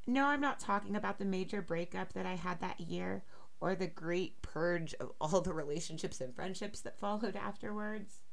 [0.07, 3.23] No, I'm not talking about the major breakup that I had that year
[3.59, 8.23] or the great purge of all the relationships and friendships that followed afterwards.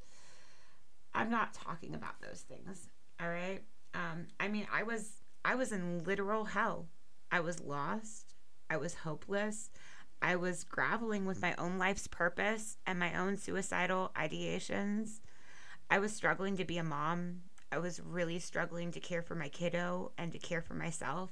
[1.14, 2.88] I'm not talking about those things.
[3.20, 3.60] All right?
[3.94, 6.88] Um, I mean, I was I was in literal hell.
[7.30, 8.34] I was lost.
[8.70, 9.70] I was hopeless.
[10.20, 15.20] I was grappling with my own life's purpose and my own suicidal ideations.
[15.90, 17.42] I was struggling to be a mom.
[17.70, 21.30] I was really struggling to care for my kiddo and to care for myself.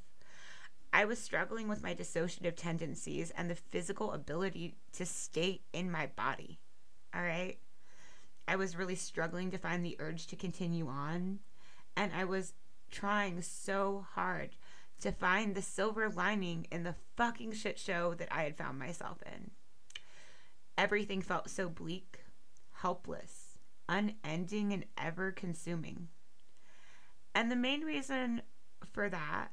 [0.93, 6.07] I was struggling with my dissociative tendencies and the physical ability to stay in my
[6.07, 6.59] body.
[7.15, 7.59] All right.
[8.49, 11.41] I was really struggling to find the urge to continue on.
[11.97, 12.53] And I was
[12.91, 14.51] trying so hard
[15.01, 19.19] to find the silver lining in the fucking shit show that I had found myself
[19.27, 19.51] in.
[20.79, 22.21] Everything felt so bleak,
[22.73, 26.09] helpless, unending, and ever consuming.
[27.37, 28.41] And the main reason
[28.93, 29.49] for that,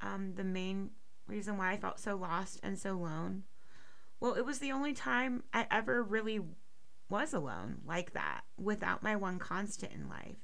[0.00, 0.90] um, the main
[1.26, 3.42] reason why I felt so lost and so alone,
[4.20, 6.40] well, it was the only time I ever really
[7.08, 10.36] was alone like that without my one constant in life.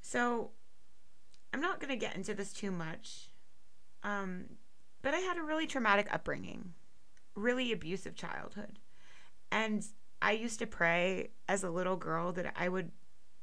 [0.00, 0.50] So
[1.54, 3.28] I'm not going to get into this too much,
[4.02, 4.46] um,
[5.02, 6.74] but I had a really traumatic upbringing,
[7.36, 8.80] really abusive childhood.
[9.52, 9.86] And
[10.20, 12.90] I used to pray as a little girl that I would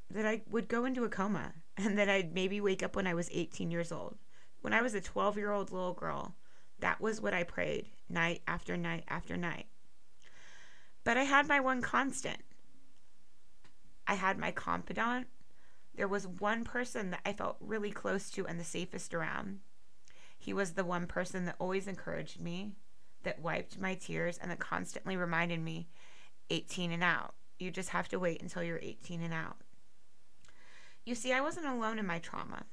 [0.10, 3.14] that I would go into a coma and that I'd maybe wake up when I
[3.14, 4.18] was 18 years old.
[4.62, 6.36] When I was a 12 year old little girl,
[6.80, 9.68] that was what I prayed night after night after night.
[11.04, 12.40] But I had my one constant.
[14.08, 15.28] I had my confidant.
[15.96, 19.60] There was one person that I felt really close to and the safest around.
[20.38, 22.74] He was the one person that always encouraged me,
[23.24, 25.88] that wiped my tears, and that constantly reminded me
[26.50, 27.34] 18 and out.
[27.60, 29.58] You just have to wait until you're 18 and out.
[31.06, 32.64] You see, I wasn't alone in my trauma.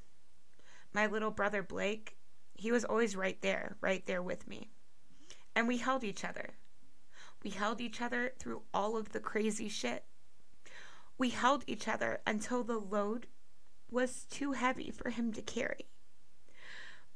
[0.93, 2.17] My little brother Blake,
[2.53, 4.69] he was always right there, right there with me.
[5.55, 6.51] And we held each other.
[7.43, 10.05] We held each other through all of the crazy shit.
[11.17, 13.27] We held each other until the load
[13.89, 15.87] was too heavy for him to carry.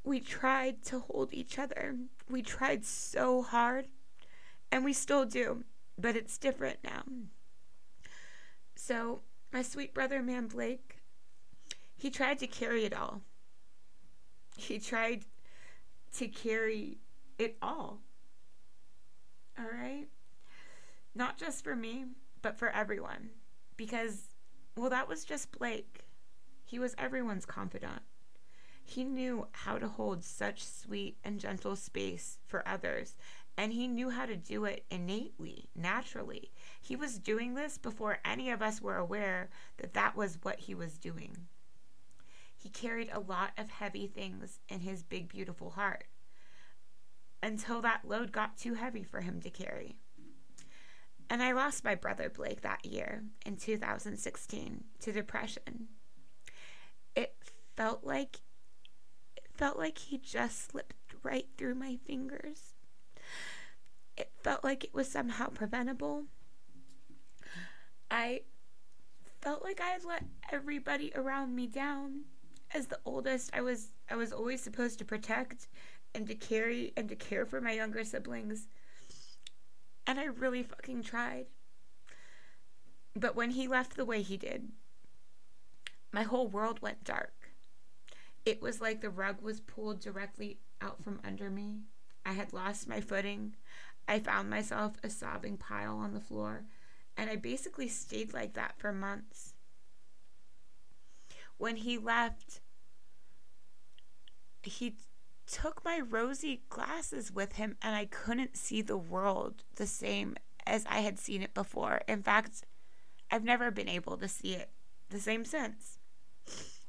[0.04, 1.96] We tried to hold each other.
[2.30, 3.88] We tried so hard,
[4.72, 5.64] and we still do.
[5.98, 7.04] but it's different now.
[8.76, 9.22] So,
[9.54, 10.95] my sweet brother, man Blake,
[11.98, 13.22] he tried to carry it all.
[14.58, 15.26] He tried
[16.18, 16.98] to carry
[17.38, 18.00] it all.
[19.58, 20.08] All right?
[21.14, 22.06] Not just for me,
[22.42, 23.30] but for everyone.
[23.78, 24.24] Because,
[24.78, 26.06] well, that was just Blake.
[26.64, 28.02] He was everyone's confidant.
[28.84, 33.16] He knew how to hold such sweet and gentle space for others,
[33.58, 36.52] and he knew how to do it innately, naturally.
[36.82, 40.76] He was doing this before any of us were aware that that was what he
[40.76, 41.48] was doing.
[42.66, 46.06] He carried a lot of heavy things in his big, beautiful heart
[47.44, 50.00] until that load got too heavy for him to carry.
[51.30, 55.90] And I lost my brother Blake that year in 2016 to depression.
[57.16, 57.36] It
[57.78, 58.38] felt like
[59.38, 62.74] it felt like he just slipped right through my fingers.
[64.18, 66.24] It felt like it was somehow preventable.
[68.10, 68.42] I
[69.40, 72.22] felt like I had let everybody around me down.
[72.74, 75.68] As the oldest, I was I was always supposed to protect
[76.14, 78.68] and to carry and to care for my younger siblings.
[80.08, 81.48] And I really fucking tried.
[83.16, 84.70] But when he left the way he did,
[86.12, 87.52] my whole world went dark.
[88.46, 91.82] It was like the rug was pulled directly out from under me.
[92.26, 93.56] I had lost my footing.
[94.08, 96.66] I found myself a sobbing pile on the floor,
[97.18, 99.55] and I basically stayed like that for months.
[101.58, 102.60] When he left,
[104.64, 104.96] he
[105.48, 110.36] took my rosy glasses with him and I couldn't see the world the same
[110.66, 112.02] as I had seen it before.
[112.08, 112.64] In fact,
[113.32, 114.70] I've never been able to see it
[115.10, 116.00] the same since.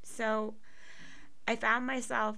[0.02, 0.54] So
[1.46, 2.36] I found myself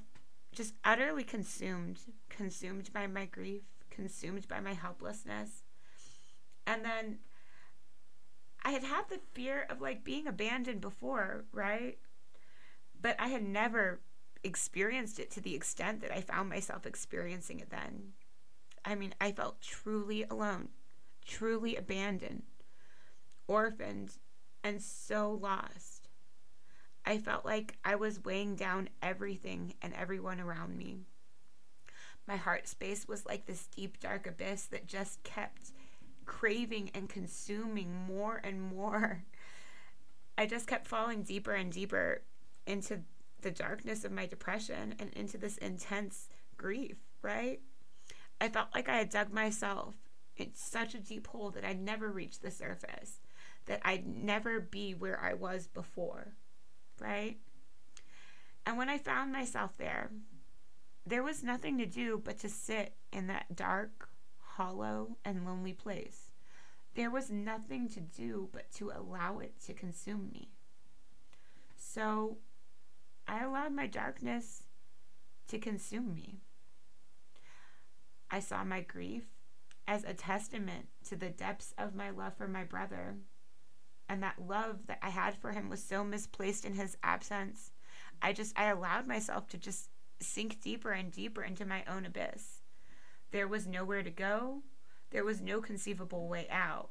[0.53, 5.63] just utterly consumed, consumed by my grief, consumed by my helplessness.
[6.67, 7.19] And then
[8.65, 11.99] I had had the fear of like being abandoned before, right?
[13.01, 14.01] But I had never
[14.43, 18.13] experienced it to the extent that I found myself experiencing it then.
[18.85, 20.69] I mean, I felt truly alone,
[21.25, 22.43] truly abandoned,
[23.47, 24.13] orphaned,
[24.63, 26.09] and so lost.
[27.05, 31.01] I felt like I was weighing down everything and everyone around me.
[32.27, 35.73] My heart space was like this deep, dark abyss that just kept
[36.27, 39.25] craving and consuming more and more.
[40.39, 42.21] I just kept falling deeper and deeper
[42.69, 43.01] into
[43.41, 47.61] the darkness of my depression and into this intense grief, right?
[48.41, 49.95] I felt like I had dug myself
[50.37, 53.21] in such a deep hole that I'd never reach the surface,
[53.67, 56.35] that I'd never be where I was before,
[57.01, 57.39] right?
[58.67, 60.11] And when I found myself there,
[61.07, 64.11] there was nothing to do but to sit in that dark,
[64.41, 66.29] hollow, and lonely place.
[66.95, 70.51] There was nothing to do but to allow it to consume me.
[71.77, 72.39] So
[73.29, 74.63] I allowed my darkness
[75.49, 76.41] to consume me.
[78.31, 79.25] I saw my grief
[79.87, 83.17] as a testament to the depths of my love for my brother.
[84.09, 87.73] And that love that I had for him was so misplaced in his absence.
[88.23, 92.63] I just, I allowed myself to just sink deeper and deeper into my own abyss.
[93.31, 94.63] There was nowhere to go,
[95.11, 96.91] there was no conceivable way out.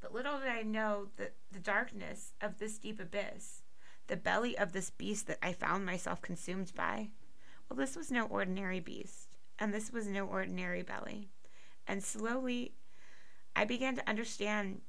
[0.00, 3.62] But little did I know that the darkness of this deep abyss
[4.10, 7.10] the belly of this beast that I found myself consumed by.
[7.68, 11.28] Well, this was no ordinary beast, and this was no ordinary belly.
[11.86, 12.72] And slowly,
[13.54, 14.80] I began to understand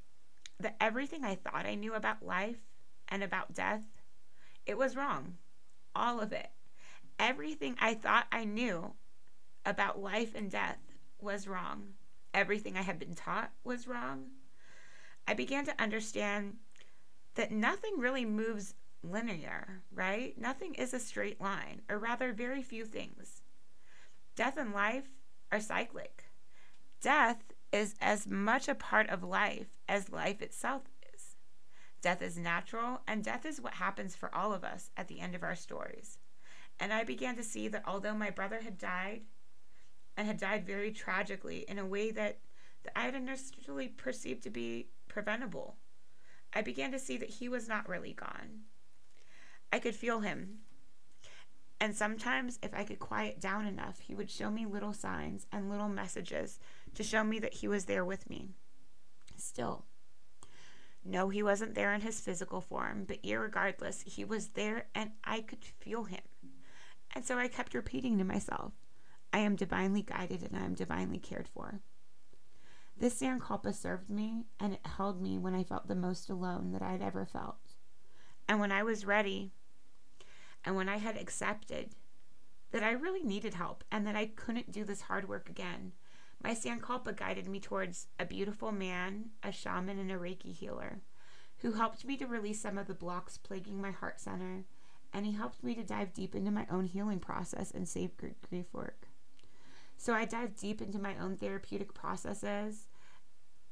[0.60, 2.58] that everything I thought I knew about life
[3.10, 3.84] and about death,
[4.66, 5.38] it was wrong.
[5.96, 6.50] All of it.
[7.20, 8.94] Everything I thought I knew
[9.68, 10.80] about life and death
[11.20, 11.94] was wrong.
[12.34, 14.32] Everything I had been taught was wrong.
[15.28, 16.56] I began to understand
[17.36, 18.74] that nothing really moves
[19.04, 20.38] linear, right?
[20.38, 23.42] Nothing is a straight line, or rather, very few things.
[24.36, 25.10] Death and life
[25.52, 26.26] are cyclic.
[27.02, 30.84] Death is as much a part of life as life itself
[31.14, 31.36] is.
[32.02, 35.36] Death is natural, and death is what happens for all of us at the end
[35.36, 36.18] of our stories.
[36.80, 39.22] And I began to see that although my brother had died,
[40.18, 42.40] and had died very tragically in a way that,
[42.84, 45.78] that I had initially perceived to be preventable,
[46.54, 48.64] I began to see that he was not really gone
[49.72, 50.60] I could feel him.
[51.80, 55.70] And sometimes, if I could quiet down enough, he would show me little signs and
[55.70, 56.60] little messages
[56.94, 58.52] to show me that he was there with me.
[59.36, 59.86] Still,
[61.04, 65.42] no, he wasn't there in his physical form, but irregardless, he was there and I
[65.42, 66.22] could feel him.
[67.16, 68.74] And so I kept repeating to myself,
[69.34, 71.82] I am divinely guided and I am divinely cared for.
[72.98, 76.84] This Sankalpa served me and it held me when I felt the most alone that
[76.84, 77.76] I'd ever felt.
[78.48, 79.54] And when I was ready,
[80.64, 81.96] and when I had accepted
[82.72, 85.94] that I really needed help and that I couldn't do this hard work again,
[86.44, 91.02] my Sankalpa guided me towards a beautiful man, a shaman, and a Reiki healer
[91.62, 94.64] who helped me to release some of the blocks plaguing my heart center,
[95.14, 98.66] and he helped me to dive deep into my own healing process and sacred grief
[98.74, 99.08] work.
[99.98, 102.88] So I dived deep into my own therapeutic processes.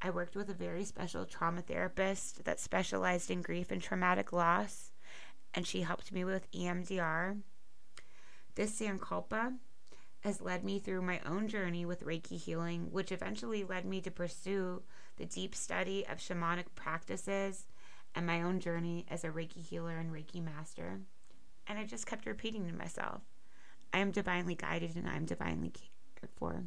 [0.02, 4.92] I worked with a very special trauma therapist that specialized in grief and traumatic loss,
[5.54, 7.42] and she helped me with EMDR.
[8.56, 9.56] This Sankalpa
[10.22, 14.12] has led me through my own journey with Reiki healing, which eventually led me to
[14.12, 14.82] pursue
[15.18, 17.68] the deep study of shamanic practices
[18.16, 21.00] and my own journey as a Reiki healer and Reiki master.
[21.68, 23.22] And I just kept repeating to myself,
[23.94, 26.66] I am divinely guided and I am divinely cared for.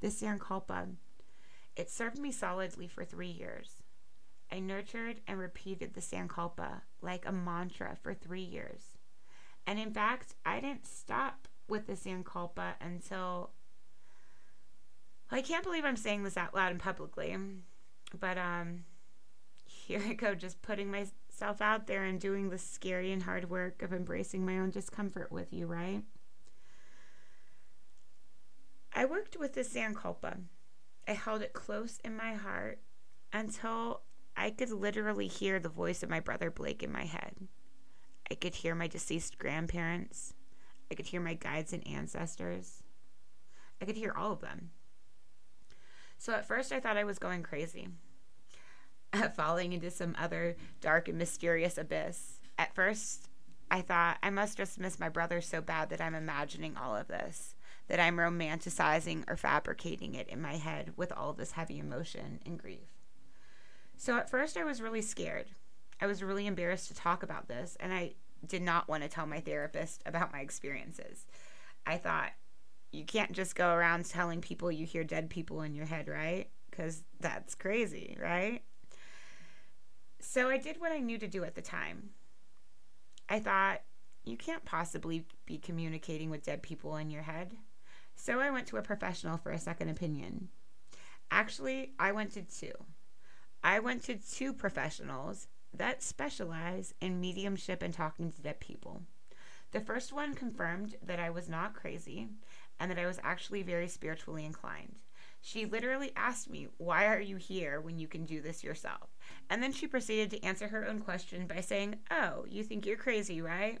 [0.00, 0.88] This Sankalpa,
[1.74, 3.76] it served me solidly for three years.
[4.50, 8.98] I nurtured and repeated the Sankalpa like a mantra for three years.
[9.66, 13.50] And in fact, I didn't stop with the Sankalpa until
[15.30, 17.36] I can't believe I'm saying this out loud and publicly,
[18.18, 18.84] but um,
[19.66, 23.82] here I go, just putting myself out there and doing the scary and hard work
[23.82, 26.02] of embracing my own discomfort with you, right?
[28.94, 30.38] I worked with the Sankalpa.
[31.06, 32.80] I held it close in my heart
[33.32, 34.02] until
[34.38, 37.34] I could literally hear the voice of my brother Blake in my head.
[38.30, 40.32] I could hear my deceased grandparents.
[40.92, 42.84] I could hear my guides and ancestors.
[43.82, 44.70] I could hear all of them.
[46.18, 47.88] So at first, I thought I was going crazy,
[49.36, 52.38] falling into some other dark and mysterious abyss.
[52.56, 53.28] At first,
[53.72, 57.08] I thought I must just miss my brother so bad that I'm imagining all of
[57.08, 57.56] this,
[57.88, 62.56] that I'm romanticizing or fabricating it in my head with all this heavy emotion and
[62.56, 62.97] grief.
[63.98, 65.46] So at first, I was really scared.
[66.00, 68.14] I was really embarrassed to talk about this, and I
[68.46, 71.26] did not want to tell my therapist about my experiences.
[71.84, 72.30] I thought,
[72.92, 76.48] you can't just go around telling people you hear dead people in your head, right?
[76.70, 78.62] Because that's crazy, right?
[80.20, 82.10] So I did what I knew to do at the time.
[83.28, 83.82] I thought,
[84.24, 87.56] you can't possibly be communicating with dead people in your head.
[88.14, 90.50] So I went to a professional for a second opinion.
[91.32, 92.72] Actually, I went to two.
[93.62, 99.02] I went to two professionals that specialize in mediumship and talking to dead people.
[99.72, 102.28] The first one confirmed that I was not crazy
[102.80, 104.96] and that I was actually very spiritually inclined.
[105.40, 109.08] She literally asked me, Why are you here when you can do this yourself?
[109.50, 112.96] And then she proceeded to answer her own question by saying, Oh, you think you're
[112.96, 113.78] crazy, right?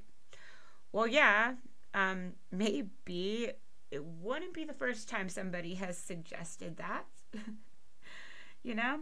[0.92, 1.54] Well, yeah,
[1.94, 3.50] um, maybe
[3.90, 7.06] it wouldn't be the first time somebody has suggested that.
[8.62, 9.00] you know?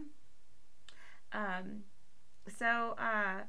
[1.33, 1.83] Um,
[2.57, 3.41] so uh,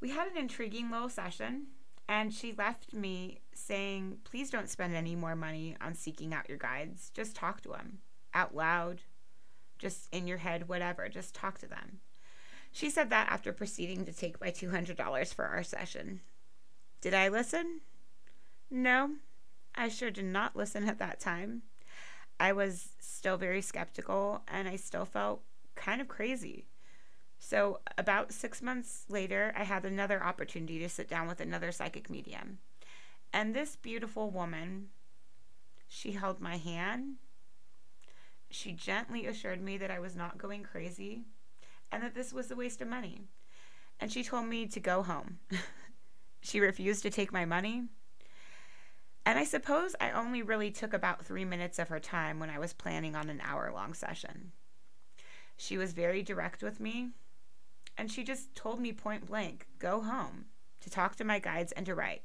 [0.00, 1.68] we had an intriguing little session,
[2.08, 6.58] and she left me saying, Please don't spend any more money on seeking out your
[6.58, 7.10] guides.
[7.14, 7.98] Just talk to them
[8.34, 9.00] out loud,
[9.78, 11.08] just in your head, whatever.
[11.08, 12.00] Just talk to them.
[12.70, 16.20] She said that after proceeding to take my $200 for our session.
[17.00, 17.80] Did I listen?
[18.70, 19.12] No,
[19.74, 21.62] I sure did not listen at that time.
[22.38, 25.42] I was still very skeptical and I still felt
[25.78, 26.66] kind of crazy.
[27.38, 32.10] So, about six months later, I had another opportunity to sit down with another psychic
[32.10, 32.58] medium.
[33.32, 34.88] And this beautiful woman,
[35.86, 37.16] she held my hand.
[38.50, 41.24] She gently assured me that I was not going crazy
[41.92, 43.22] and that this was a waste of money.
[44.00, 45.38] And she told me to go home.
[46.40, 47.84] she refused to take my money.
[49.26, 52.58] And I suppose I only really took about three minutes of her time when I
[52.58, 54.52] was planning on an hour long session.
[55.58, 57.10] She was very direct with me
[57.98, 60.46] and she just told me point blank go home
[60.80, 62.22] to talk to my guides and to write.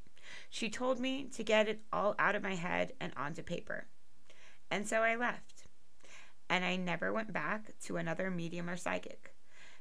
[0.50, 3.88] She told me to get it all out of my head and onto paper.
[4.70, 5.68] And so I left.
[6.50, 9.36] And I never went back to another medium or psychic.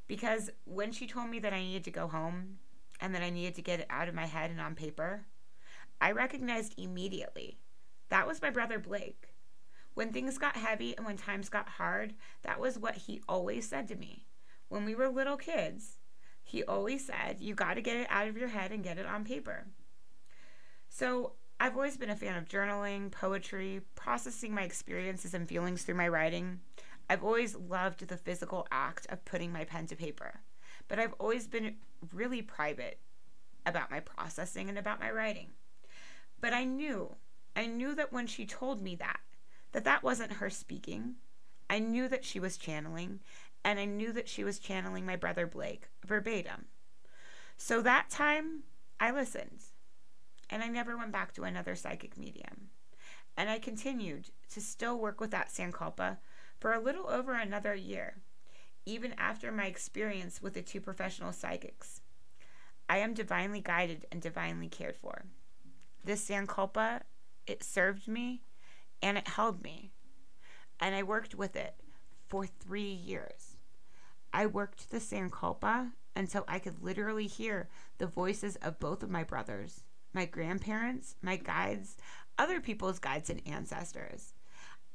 [0.09, 2.59] Because when she told me that I needed to go home
[3.01, 5.27] and that I needed to get it out of my head and on paper,
[6.01, 7.59] I recognized immediately
[8.09, 9.32] that was my brother Blake.
[9.95, 13.89] When things got heavy and when times got hard, that was what he always said
[13.89, 14.27] to me
[14.73, 15.99] when we were little kids,
[16.43, 19.05] he always said, you got to get it out of your head and get it
[19.05, 19.67] on paper.
[20.89, 25.97] So I've always been a fan of journaling, poetry, processing my experiences and feelings through
[25.97, 26.61] my writing.
[27.11, 30.41] I've always loved the physical act of putting my pen to paper,
[30.89, 31.77] but I've always been
[32.15, 32.99] really private
[33.67, 35.51] about my processing and about my writing.
[36.41, 37.15] But I knew,
[37.55, 39.21] I knew that when she told me that,
[39.73, 41.17] that that wasn't her speaking,
[41.69, 43.21] I knew that she was channeling,
[43.65, 46.67] and I knew that she was channeling my brother Blake verbatim.
[47.57, 48.65] So that time,
[49.01, 49.61] I listened,
[50.51, 52.69] and I never went back to another psychic medium.
[53.37, 56.19] And I continued to still work with that Sankalpa
[56.59, 58.17] for a little over another year,
[58.85, 62.03] even after my experience with the two professional psychics.
[62.89, 65.25] I am divinely guided and divinely cared for.
[66.05, 67.03] This Sankalpa,
[67.47, 68.43] it served me
[69.03, 69.91] and it held me.
[70.81, 71.75] And I worked with it
[72.29, 73.57] for three years.
[74.33, 79.25] I worked the Sankalpa until I could literally hear the voices of both of my
[79.25, 81.97] brothers, my grandparents, my guides,
[82.39, 84.35] other people's guides and ancestors.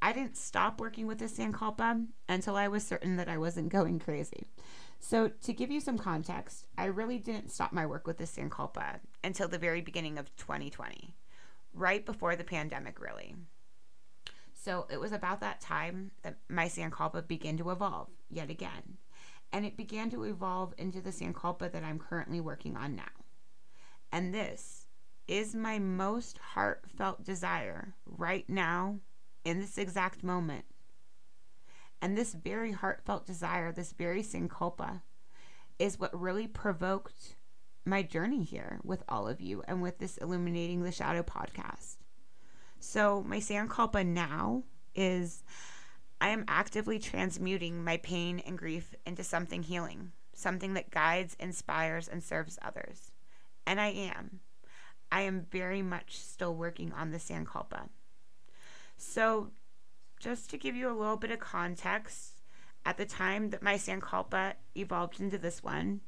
[0.00, 3.98] I didn't stop working with the Sankalpa until I was certain that I wasn't going
[3.98, 4.46] crazy.
[5.00, 9.00] So, to give you some context, I really didn't stop my work with the Sankalpa
[9.22, 11.14] until the very beginning of 2020,
[11.72, 13.36] right before the pandemic, really.
[14.60, 18.98] So, it was about that time that my Sankalpa began to evolve yet again.
[19.52, 23.04] And it began to evolve into the Sankalpa that I'm currently working on now.
[24.12, 24.88] And this
[25.28, 28.98] is my most heartfelt desire right now,
[29.44, 30.64] in this exact moment
[32.00, 35.02] and this very heartfelt desire, this very sankalpa,
[35.78, 37.36] is what really provoked
[37.84, 41.97] my journey here with all of you and with this Illuminating the Shadow podcast.
[42.80, 44.64] So, my sankalpa now
[44.94, 45.42] is
[46.20, 52.08] I am actively transmuting my pain and grief into something healing, something that guides, inspires,
[52.08, 53.12] and serves others.
[53.66, 54.40] And I am.
[55.10, 57.88] I am very much still working on the sankalpa.
[58.96, 59.50] So,
[60.18, 62.38] just to give you a little bit of context,
[62.84, 66.00] at the time that my Sankalpa evolved into this one,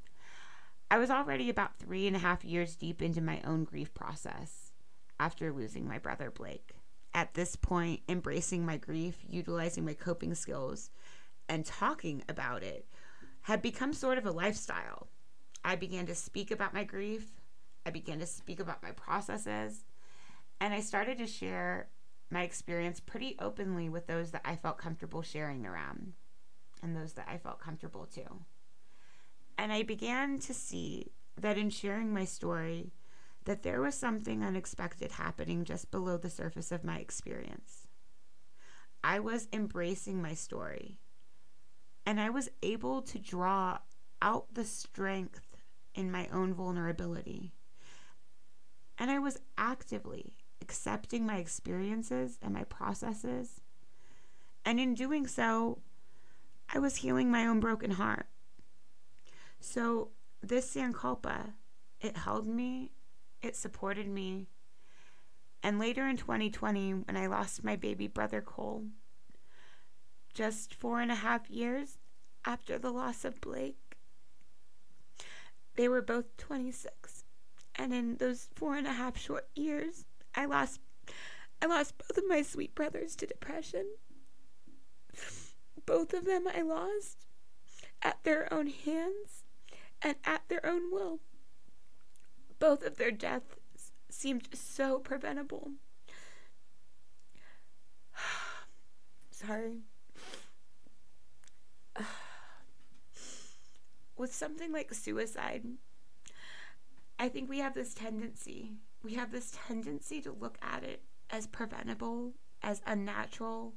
[0.91, 4.60] I was already about three and a half years deep into my own grief process
[5.21, 6.73] after losing my brother Blake.
[7.13, 10.91] At this point, embracing my grief, utilizing my coping skills,
[11.47, 12.87] and talking about it
[13.43, 15.09] had become sort of a lifestyle.
[15.63, 17.33] I began to speak about my grief,
[17.85, 19.85] I began to speak about my processes,
[20.59, 21.89] and I started to share
[22.31, 26.15] my experience pretty openly with those that I felt comfortable sharing around
[26.83, 28.23] and those that I felt comfortable to.
[29.59, 32.93] And I began to see that in sharing my story
[33.45, 37.89] that there was something unexpected happening just below the surface of my experience.
[39.03, 41.01] I was embracing my story
[42.05, 43.79] and I was able to draw
[44.21, 45.57] out the strength
[45.95, 47.53] in my own vulnerability.
[48.99, 53.61] And I was actively accepting my experiences and my processes.
[54.65, 55.79] And in doing so,
[56.73, 58.27] I was healing my own broken heart.
[59.59, 60.11] So,
[60.43, 61.53] this Sankalpa,
[62.01, 62.93] it held me,
[63.43, 64.47] it supported me.
[65.63, 68.85] And later in 2020, when I lost my baby brother Cole,
[70.33, 71.99] just four and a half years
[72.45, 73.97] after the loss of Blake,
[75.77, 77.25] they were both 26.
[77.75, 80.81] And in those four and a half short years, I lost
[81.63, 83.87] I lost both of my sweet brothers to depression.
[85.85, 87.27] Both of them I lost
[88.03, 89.45] at their own hands
[90.01, 91.21] and at their own will.
[92.61, 93.57] Both of their deaths
[94.09, 95.73] seemed so preventable.
[99.33, 99.81] Sorry.
[104.17, 105.65] With something like suicide,
[107.19, 111.47] I think we have this tendency we have this tendency to look at it as
[111.47, 113.75] preventable, as unnatural.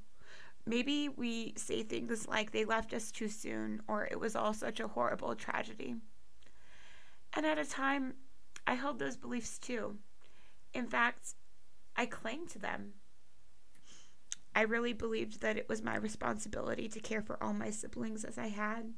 [0.65, 4.79] Maybe we say things like they left us too soon or it was all such
[4.79, 5.95] a horrible tragedy.
[7.34, 8.13] And at a time,
[8.66, 9.97] I held those beliefs too.
[10.74, 11.36] In fact,
[11.95, 12.93] I clung to them.
[14.55, 18.38] I really believed that it was my responsibility to care for all my siblings as
[18.38, 18.93] I had.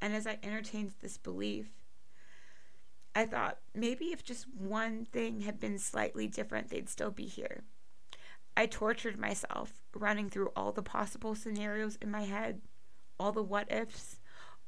[0.00, 1.66] And as I entertained this belief,
[3.14, 7.64] I thought maybe if just one thing had been slightly different, they'd still be here.
[8.54, 12.60] I tortured myself, running through all the possible scenarios in my head,
[13.18, 14.18] all the what ifs,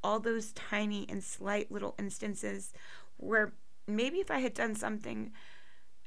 [0.03, 2.73] all those tiny and slight little instances
[3.17, 3.53] where
[3.95, 5.31] maybe if I had done something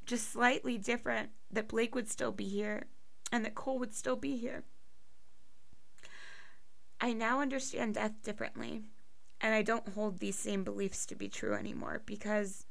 [0.05, 2.87] just slightly different, that Blake would still be here
[3.31, 4.65] and that Cole would still be here.
[7.01, 8.83] I now understand death differently.
[9.41, 12.65] And I don't hold these same beliefs to be true anymore because,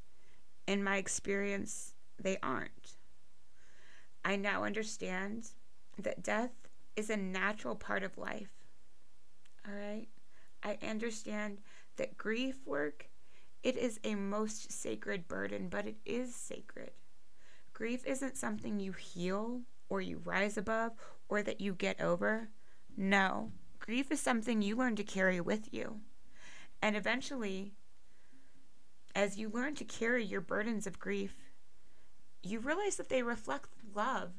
[0.66, 2.96] in my experience, they aren't.
[4.24, 5.50] I now understand
[5.98, 6.52] that death
[6.96, 8.54] is a natural part of life.
[9.68, 10.08] All right?
[10.64, 11.58] I understand
[11.98, 13.10] that grief work
[13.64, 16.92] it is a most sacred burden, but it is sacred.
[17.74, 20.94] Grief isn't something you heal or you rise above
[21.30, 22.50] or that you get over.
[22.98, 26.02] No, grief is something you learn to carry with you.
[26.82, 27.74] And eventually,
[29.14, 31.36] as you learn to carry your burdens of grief,
[32.42, 34.32] you realize that they reflect love.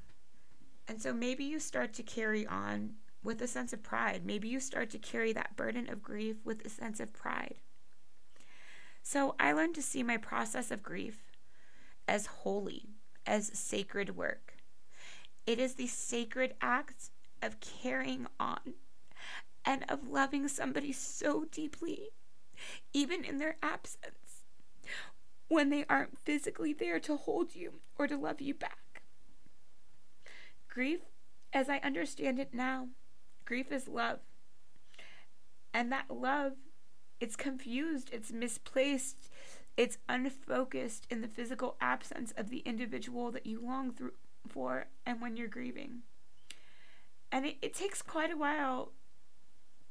[0.89, 4.27] And so maybe you start to carry on with a sense of pride.
[4.27, 7.57] Maybe you start to carry that burden of grief with a sense of pride.
[9.03, 11.25] So I learned to see my process of grief
[12.09, 12.89] as holy,
[13.27, 14.55] as sacred work.
[15.47, 17.11] It is the sacred act
[17.43, 18.75] of carrying on
[19.65, 22.11] and of loving somebody so deeply,
[22.93, 24.45] even in their absence,
[25.49, 29.03] when they aren't physically there to hold you or to love you back.
[30.69, 31.01] Grief,
[31.53, 32.89] as I understand it now,
[33.45, 34.21] grief is love.
[35.75, 36.53] And that love,
[37.23, 39.31] it's confused, it's misplaced,
[39.77, 44.15] it's unfocused in the physical absence of the individual that you long through,
[44.49, 46.01] for and when you're grieving.
[47.31, 48.91] And it, it takes quite a while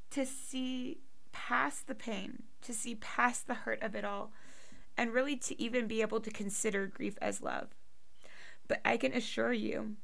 [0.10, 0.98] to see
[1.32, 4.34] past the pain, to see past the hurt of it all,
[4.98, 7.70] and really to even be able to consider grief as love.
[8.68, 9.96] But I can assure you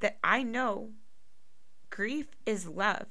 [0.00, 0.90] that I know
[1.90, 3.06] grief is love.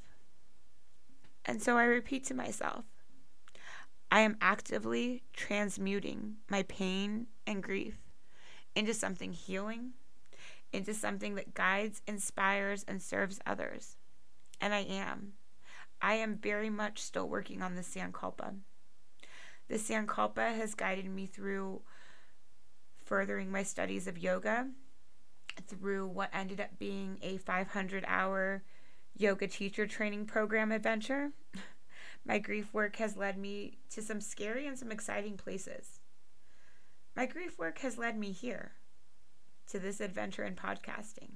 [1.45, 2.84] And so I repeat to myself
[4.12, 7.97] I am actively transmuting my pain and grief
[8.76, 9.91] into something healing,
[10.72, 13.97] into something that guides, inspires, and serves others.
[14.62, 15.34] And I am.
[16.01, 18.55] I am very much still working on the Sankalpa.
[19.68, 21.82] The Sankalpa has guided me through
[23.03, 24.70] furthering my studies of yoga,
[25.66, 28.64] through what ended up being a 500 hour
[29.18, 31.32] yoga teacher training program adventure.
[32.28, 36.01] My grief work has led me to some scary and some exciting places.
[37.15, 38.73] My grief work has led me here,
[39.71, 41.36] to this adventure in podcasting.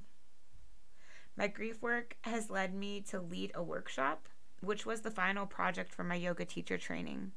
[1.38, 4.28] My grief work has led me to lead a workshop
[4.60, 7.32] which was the final project for my yoga teacher training.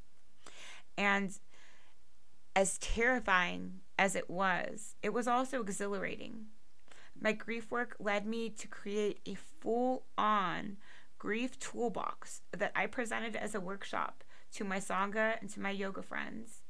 [0.99, 1.31] And
[2.55, 6.47] as terrifying as it was, it was also exhilarating.
[7.19, 10.77] My grief work led me to create a full on
[11.25, 14.23] grief toolbox that I presented as a workshop
[14.53, 16.61] to my Sangha and to my yoga friends.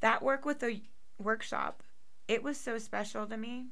[0.00, 0.82] That work with the
[1.18, 1.82] workshop,
[2.28, 3.68] it was so special to me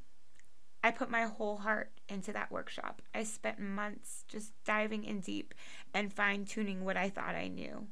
[0.82, 3.03] I put my whole heart into that workshop.
[3.14, 5.53] I spent months just diving in deep
[5.93, 7.89] and fine tuning what I thought I knew.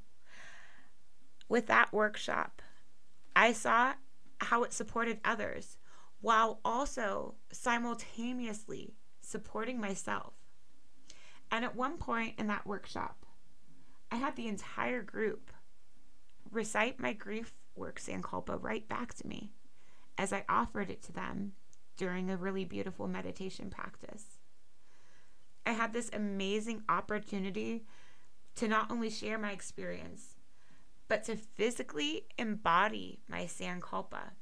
[1.47, 2.62] With that workshop,
[3.36, 3.95] I saw
[4.38, 5.76] how it supported others
[6.22, 10.32] while also simultaneously supporting myself.
[11.51, 13.24] And at one point in that workshop,
[14.11, 15.51] I had the entire group
[16.51, 19.53] recite my grief work Sankalpa right back to me
[20.16, 21.53] as I offered it to them
[21.97, 24.38] during a really beautiful meditation practice.
[25.66, 27.84] I had this amazing opportunity
[28.57, 30.36] to not only share my experience,
[31.09, 34.32] but to physically embody my Sankalpa.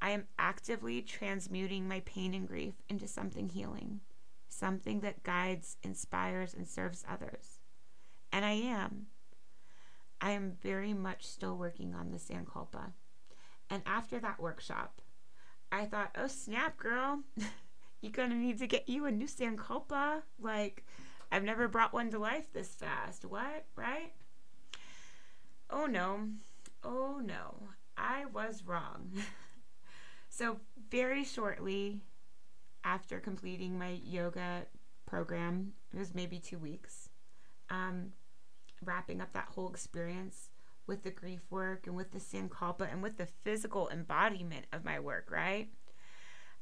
[0.00, 4.00] I am actively transmuting my pain and grief into something healing,
[4.56, 7.60] something that guides, inspires, and serves others.
[8.32, 9.06] And I am.
[10.20, 12.92] I am very much still working on the Sankalpa.
[13.68, 15.00] And after that workshop,
[15.70, 17.20] I thought, oh snap, girl,
[18.00, 20.22] you're gonna need to get you a new Sankalpa.
[20.40, 20.84] Like,
[21.30, 23.24] I've never brought one to life this fast.
[23.24, 23.66] What?
[23.74, 24.12] Right?
[25.68, 26.28] Oh no.
[26.82, 27.54] Oh no.
[27.96, 29.10] I was wrong.
[30.28, 30.58] so,
[30.90, 32.00] very shortly
[32.86, 34.64] after completing my yoga
[35.06, 37.08] program, it was maybe two weeks,
[37.68, 38.12] um,
[38.82, 40.50] wrapping up that whole experience,
[40.86, 45.00] with the grief work and with the Sankalpa and with the physical embodiment of my
[45.00, 45.68] work, right?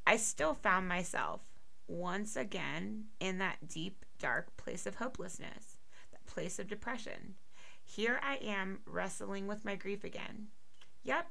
[0.06, 1.42] I still found myself
[1.86, 5.76] once again in that deep, dark place of hopelessness,
[6.10, 7.34] that place of depression.
[7.82, 10.46] Here I am wrestling with my grief again.
[11.02, 11.26] Yep,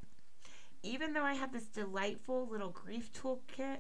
[0.84, 3.80] even though I have this delightful little grief toolkit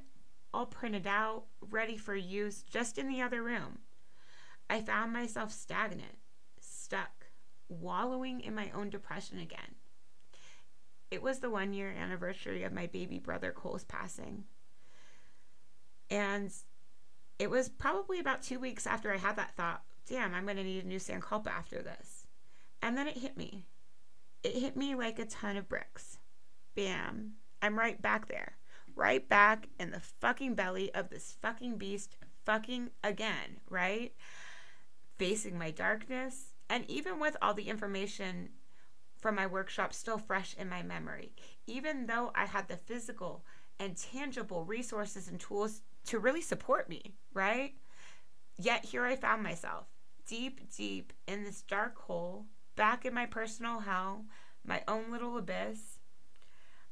[0.53, 3.79] all printed out, ready for use, just in the other room,
[4.69, 6.17] I found myself stagnant,
[6.59, 7.27] stuck
[7.69, 9.75] wallowing in my own depression again.
[11.09, 14.45] It was the one year anniversary of my baby brother Cole's passing.
[16.09, 16.51] And
[17.39, 20.63] it was probably about two weeks after I had that thought, damn, I'm going to
[20.63, 22.27] need a new Sankalpa after this.
[22.81, 23.65] And then it hit me.
[24.43, 26.17] It hit me like a ton of bricks.
[26.75, 27.33] Bam.
[27.61, 28.57] I'm right back there.
[28.95, 32.15] Right back in the fucking belly of this fucking beast,
[32.45, 34.13] fucking again, right?
[35.17, 38.49] Facing my darkness, and even with all the information
[39.17, 41.31] from my workshop still fresh in my memory,
[41.65, 43.43] even though I had the physical
[43.79, 47.73] and tangible resources and tools to really support me, right?
[48.57, 49.87] Yet here I found myself,
[50.27, 54.25] deep, deep in this dark hole, back in my personal hell,
[54.65, 55.99] my own little abyss.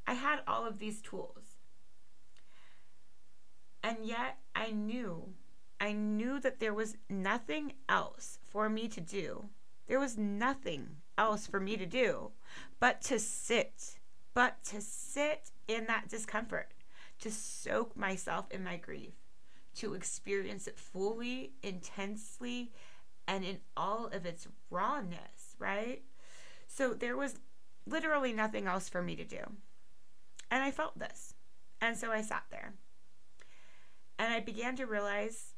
[0.06, 1.51] I had all of these tools.
[3.82, 5.34] And yet I knew,
[5.80, 9.46] I knew that there was nothing else for me to do.
[9.88, 12.30] There was nothing else for me to do
[12.80, 13.98] but to sit,
[14.34, 16.72] but to sit in that discomfort,
[17.20, 19.14] to soak myself in my grief,
[19.76, 22.72] to experience it fully, intensely,
[23.26, 26.02] and in all of its rawness, right?
[26.66, 27.38] So there was
[27.86, 29.42] literally nothing else for me to do.
[30.50, 31.34] And I felt this.
[31.80, 32.74] And so I sat there.
[34.22, 35.54] And I began to realize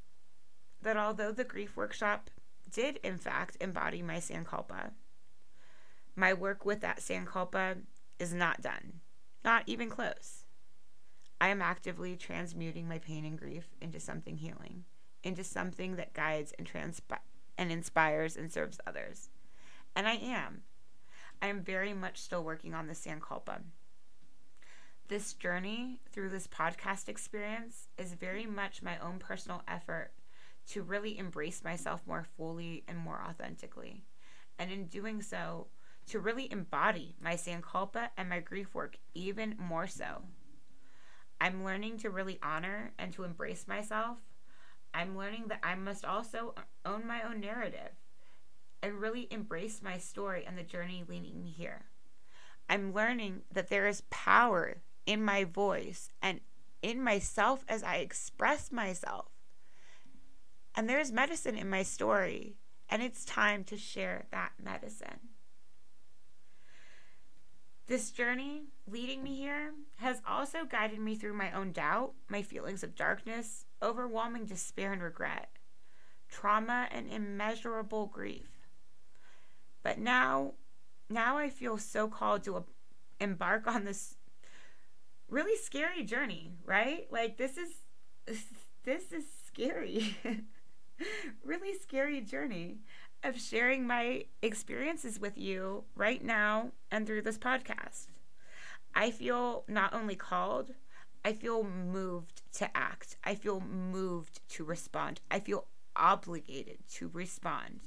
[0.80, 2.30] that although the grief workshop
[2.72, 4.92] did, in fact, embody my Sankalpa,
[6.16, 7.82] my work with that Sankalpa
[8.18, 9.00] is not done,
[9.44, 10.44] not even close.
[11.42, 14.84] I am actively transmuting my pain and grief into something healing,
[15.22, 17.18] into something that guides and, transpi-
[17.58, 19.28] and inspires and serves others.
[19.94, 20.62] And I am.
[21.42, 23.60] I am very much still working on the Sankalpa.
[25.06, 30.12] This journey through this podcast experience is very much my own personal effort
[30.68, 34.02] to really embrace myself more fully and more authentically.
[34.58, 35.66] And in doing so,
[36.06, 40.22] to really embody my Sankalpa and my grief work even more so.
[41.38, 44.16] I'm learning to really honor and to embrace myself.
[44.94, 46.54] I'm learning that I must also
[46.86, 47.92] own my own narrative
[48.82, 51.84] and really embrace my story and the journey leading me here.
[52.70, 56.40] I'm learning that there is power in my voice and
[56.82, 59.26] in myself as I express myself.
[60.74, 62.56] And there's medicine in my story,
[62.88, 65.20] and it's time to share that medicine.
[67.86, 72.82] This journey leading me here has also guided me through my own doubt, my feelings
[72.82, 75.50] of darkness, overwhelming despair and regret,
[76.28, 78.48] trauma, and immeasurable grief.
[79.82, 80.54] But now,
[81.10, 82.64] now I feel so called to
[83.20, 84.16] embark on this
[85.28, 87.06] really scary journey, right?
[87.10, 87.70] Like this is
[88.84, 90.16] this is scary.
[91.44, 92.78] really scary journey
[93.22, 98.08] of sharing my experiences with you right now and through this podcast.
[98.94, 100.70] I feel not only called,
[101.24, 103.16] I feel moved to act.
[103.24, 105.20] I feel moved to respond.
[105.30, 105.66] I feel
[105.96, 107.80] obligated to respond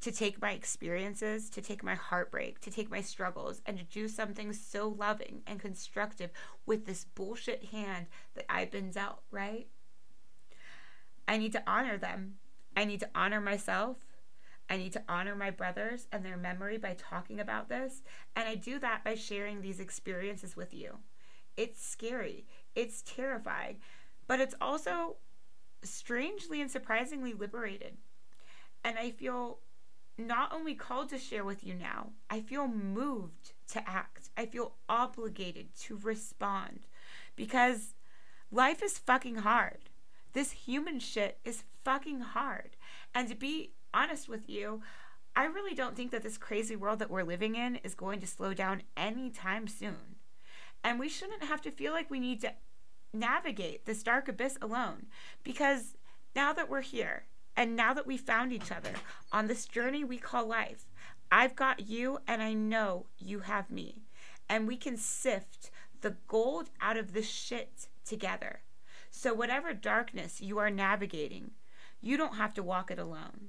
[0.00, 4.08] to take my experiences, to take my heartbreak, to take my struggles, and to do
[4.08, 6.30] something so loving and constructive
[6.66, 9.66] with this bullshit hand that I've been dealt, right?
[11.26, 12.34] I need to honor them.
[12.76, 13.96] I need to honor myself.
[14.70, 18.02] I need to honor my brothers and their memory by talking about this.
[18.36, 20.98] And I do that by sharing these experiences with you.
[21.56, 22.46] It's scary,
[22.76, 23.78] it's terrifying,
[24.28, 25.16] but it's also
[25.82, 27.96] strangely and surprisingly liberated.
[28.84, 29.58] And I feel
[30.18, 34.30] not only called to share with you now, I feel moved to act.
[34.36, 36.80] I feel obligated to respond
[37.36, 37.94] because
[38.50, 39.90] life is fucking hard.
[40.32, 42.76] This human shit is fucking hard.
[43.14, 44.82] And to be honest with you,
[45.36, 48.26] I really don't think that this crazy world that we're living in is going to
[48.26, 50.16] slow down anytime soon.
[50.82, 52.54] And we shouldn't have to feel like we need to
[53.12, 55.06] navigate this dark abyss alone
[55.42, 55.96] because
[56.34, 57.24] now that we're here,
[57.58, 58.92] and now that we found each other
[59.32, 60.86] on this journey we call life,
[61.28, 63.96] I've got you and I know you have me.
[64.48, 68.60] And we can sift the gold out of the shit together.
[69.10, 71.50] So, whatever darkness you are navigating,
[72.00, 73.48] you don't have to walk it alone.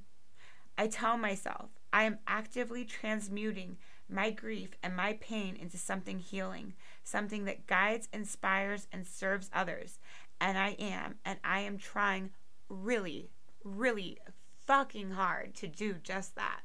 [0.75, 3.77] I tell myself I am actively transmuting
[4.09, 9.99] my grief and my pain into something healing, something that guides, inspires, and serves others.
[10.41, 12.31] And I am, and I am trying
[12.69, 13.29] really,
[13.63, 14.17] really
[14.65, 16.61] fucking hard to do just that.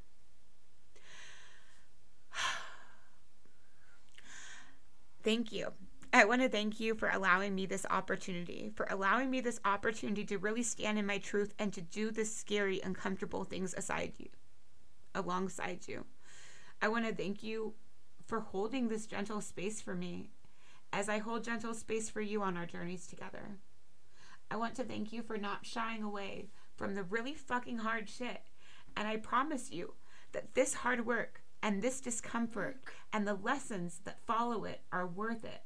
[5.23, 5.73] Thank you.
[6.13, 10.25] I want to thank you for allowing me this opportunity, for allowing me this opportunity
[10.27, 14.29] to really stand in my truth and to do the scary, uncomfortable things aside you,
[15.13, 16.05] alongside you.
[16.81, 17.75] I want to thank you
[18.27, 20.31] for holding this gentle space for me
[20.93, 23.59] as I hold gentle space for you on our journeys together.
[24.53, 26.47] I want to thank you for not shying away
[26.77, 28.43] from the really fucking hard shit.
[28.97, 29.95] And I promise you
[30.33, 32.77] that this hard work and this discomfort
[33.13, 35.63] and the lessons that follow it are worth it.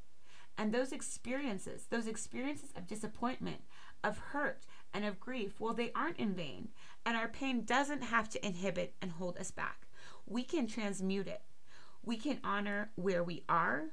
[0.57, 3.63] And those experiences, those experiences of disappointment,
[4.03, 6.69] of hurt, and of grief, well, they aren't in vain.
[7.07, 9.87] And our pain doesn't have to inhibit and hold us back.
[10.27, 11.43] We can transmute it.
[12.05, 13.91] We can honor where we are.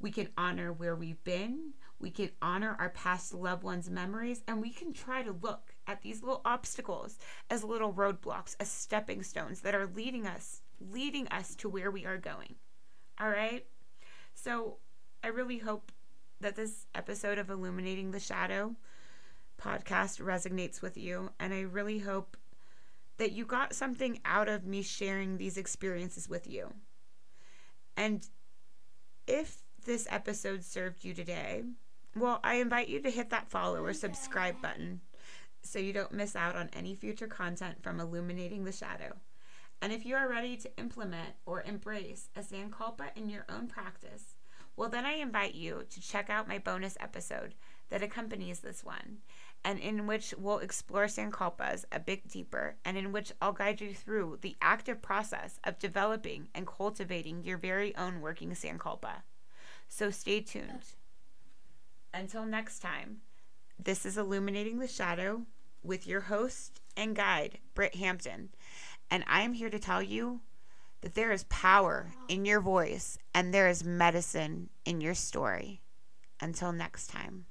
[0.00, 1.74] We can honor where we've been.
[1.98, 4.42] We can honor our past loved ones' memories.
[4.48, 7.18] And we can try to look at these little obstacles
[7.50, 12.06] as little roadblocks, as stepping stones that are leading us, leading us to where we
[12.06, 12.54] are going.
[13.20, 13.66] All right?
[14.34, 14.76] So
[15.24, 15.90] I really hope
[16.40, 18.76] that this episode of Illuminating the Shadow
[19.60, 21.30] podcast resonates with you.
[21.40, 22.36] And I really hope
[23.18, 26.72] that you got something out of me sharing these experiences with you.
[27.96, 28.26] And
[29.26, 31.64] if this episode served you today,
[32.14, 35.00] well, I invite you to hit that follow or subscribe button
[35.62, 39.16] so you don't miss out on any future content from Illuminating the Shadow.
[39.82, 44.36] And if you are ready to implement or embrace a Sankalpa in your own practice,
[44.76, 47.54] well, then I invite you to check out my bonus episode
[47.88, 49.18] that accompanies this one
[49.64, 53.94] and in which we'll explore Sankalpas a bit deeper, and in which I'll guide you
[53.94, 59.22] through the active process of developing and cultivating your very own working Sankalpa.
[59.88, 60.94] So stay tuned.
[62.14, 63.18] Until next time,
[63.84, 65.42] this is Illuminating the Shadow
[65.82, 68.50] with your host and guide, Britt Hampton,
[69.10, 70.40] and I am here to tell you
[71.00, 75.80] that there is power in your voice and there is medicine in your story.
[76.42, 77.46] Until next time.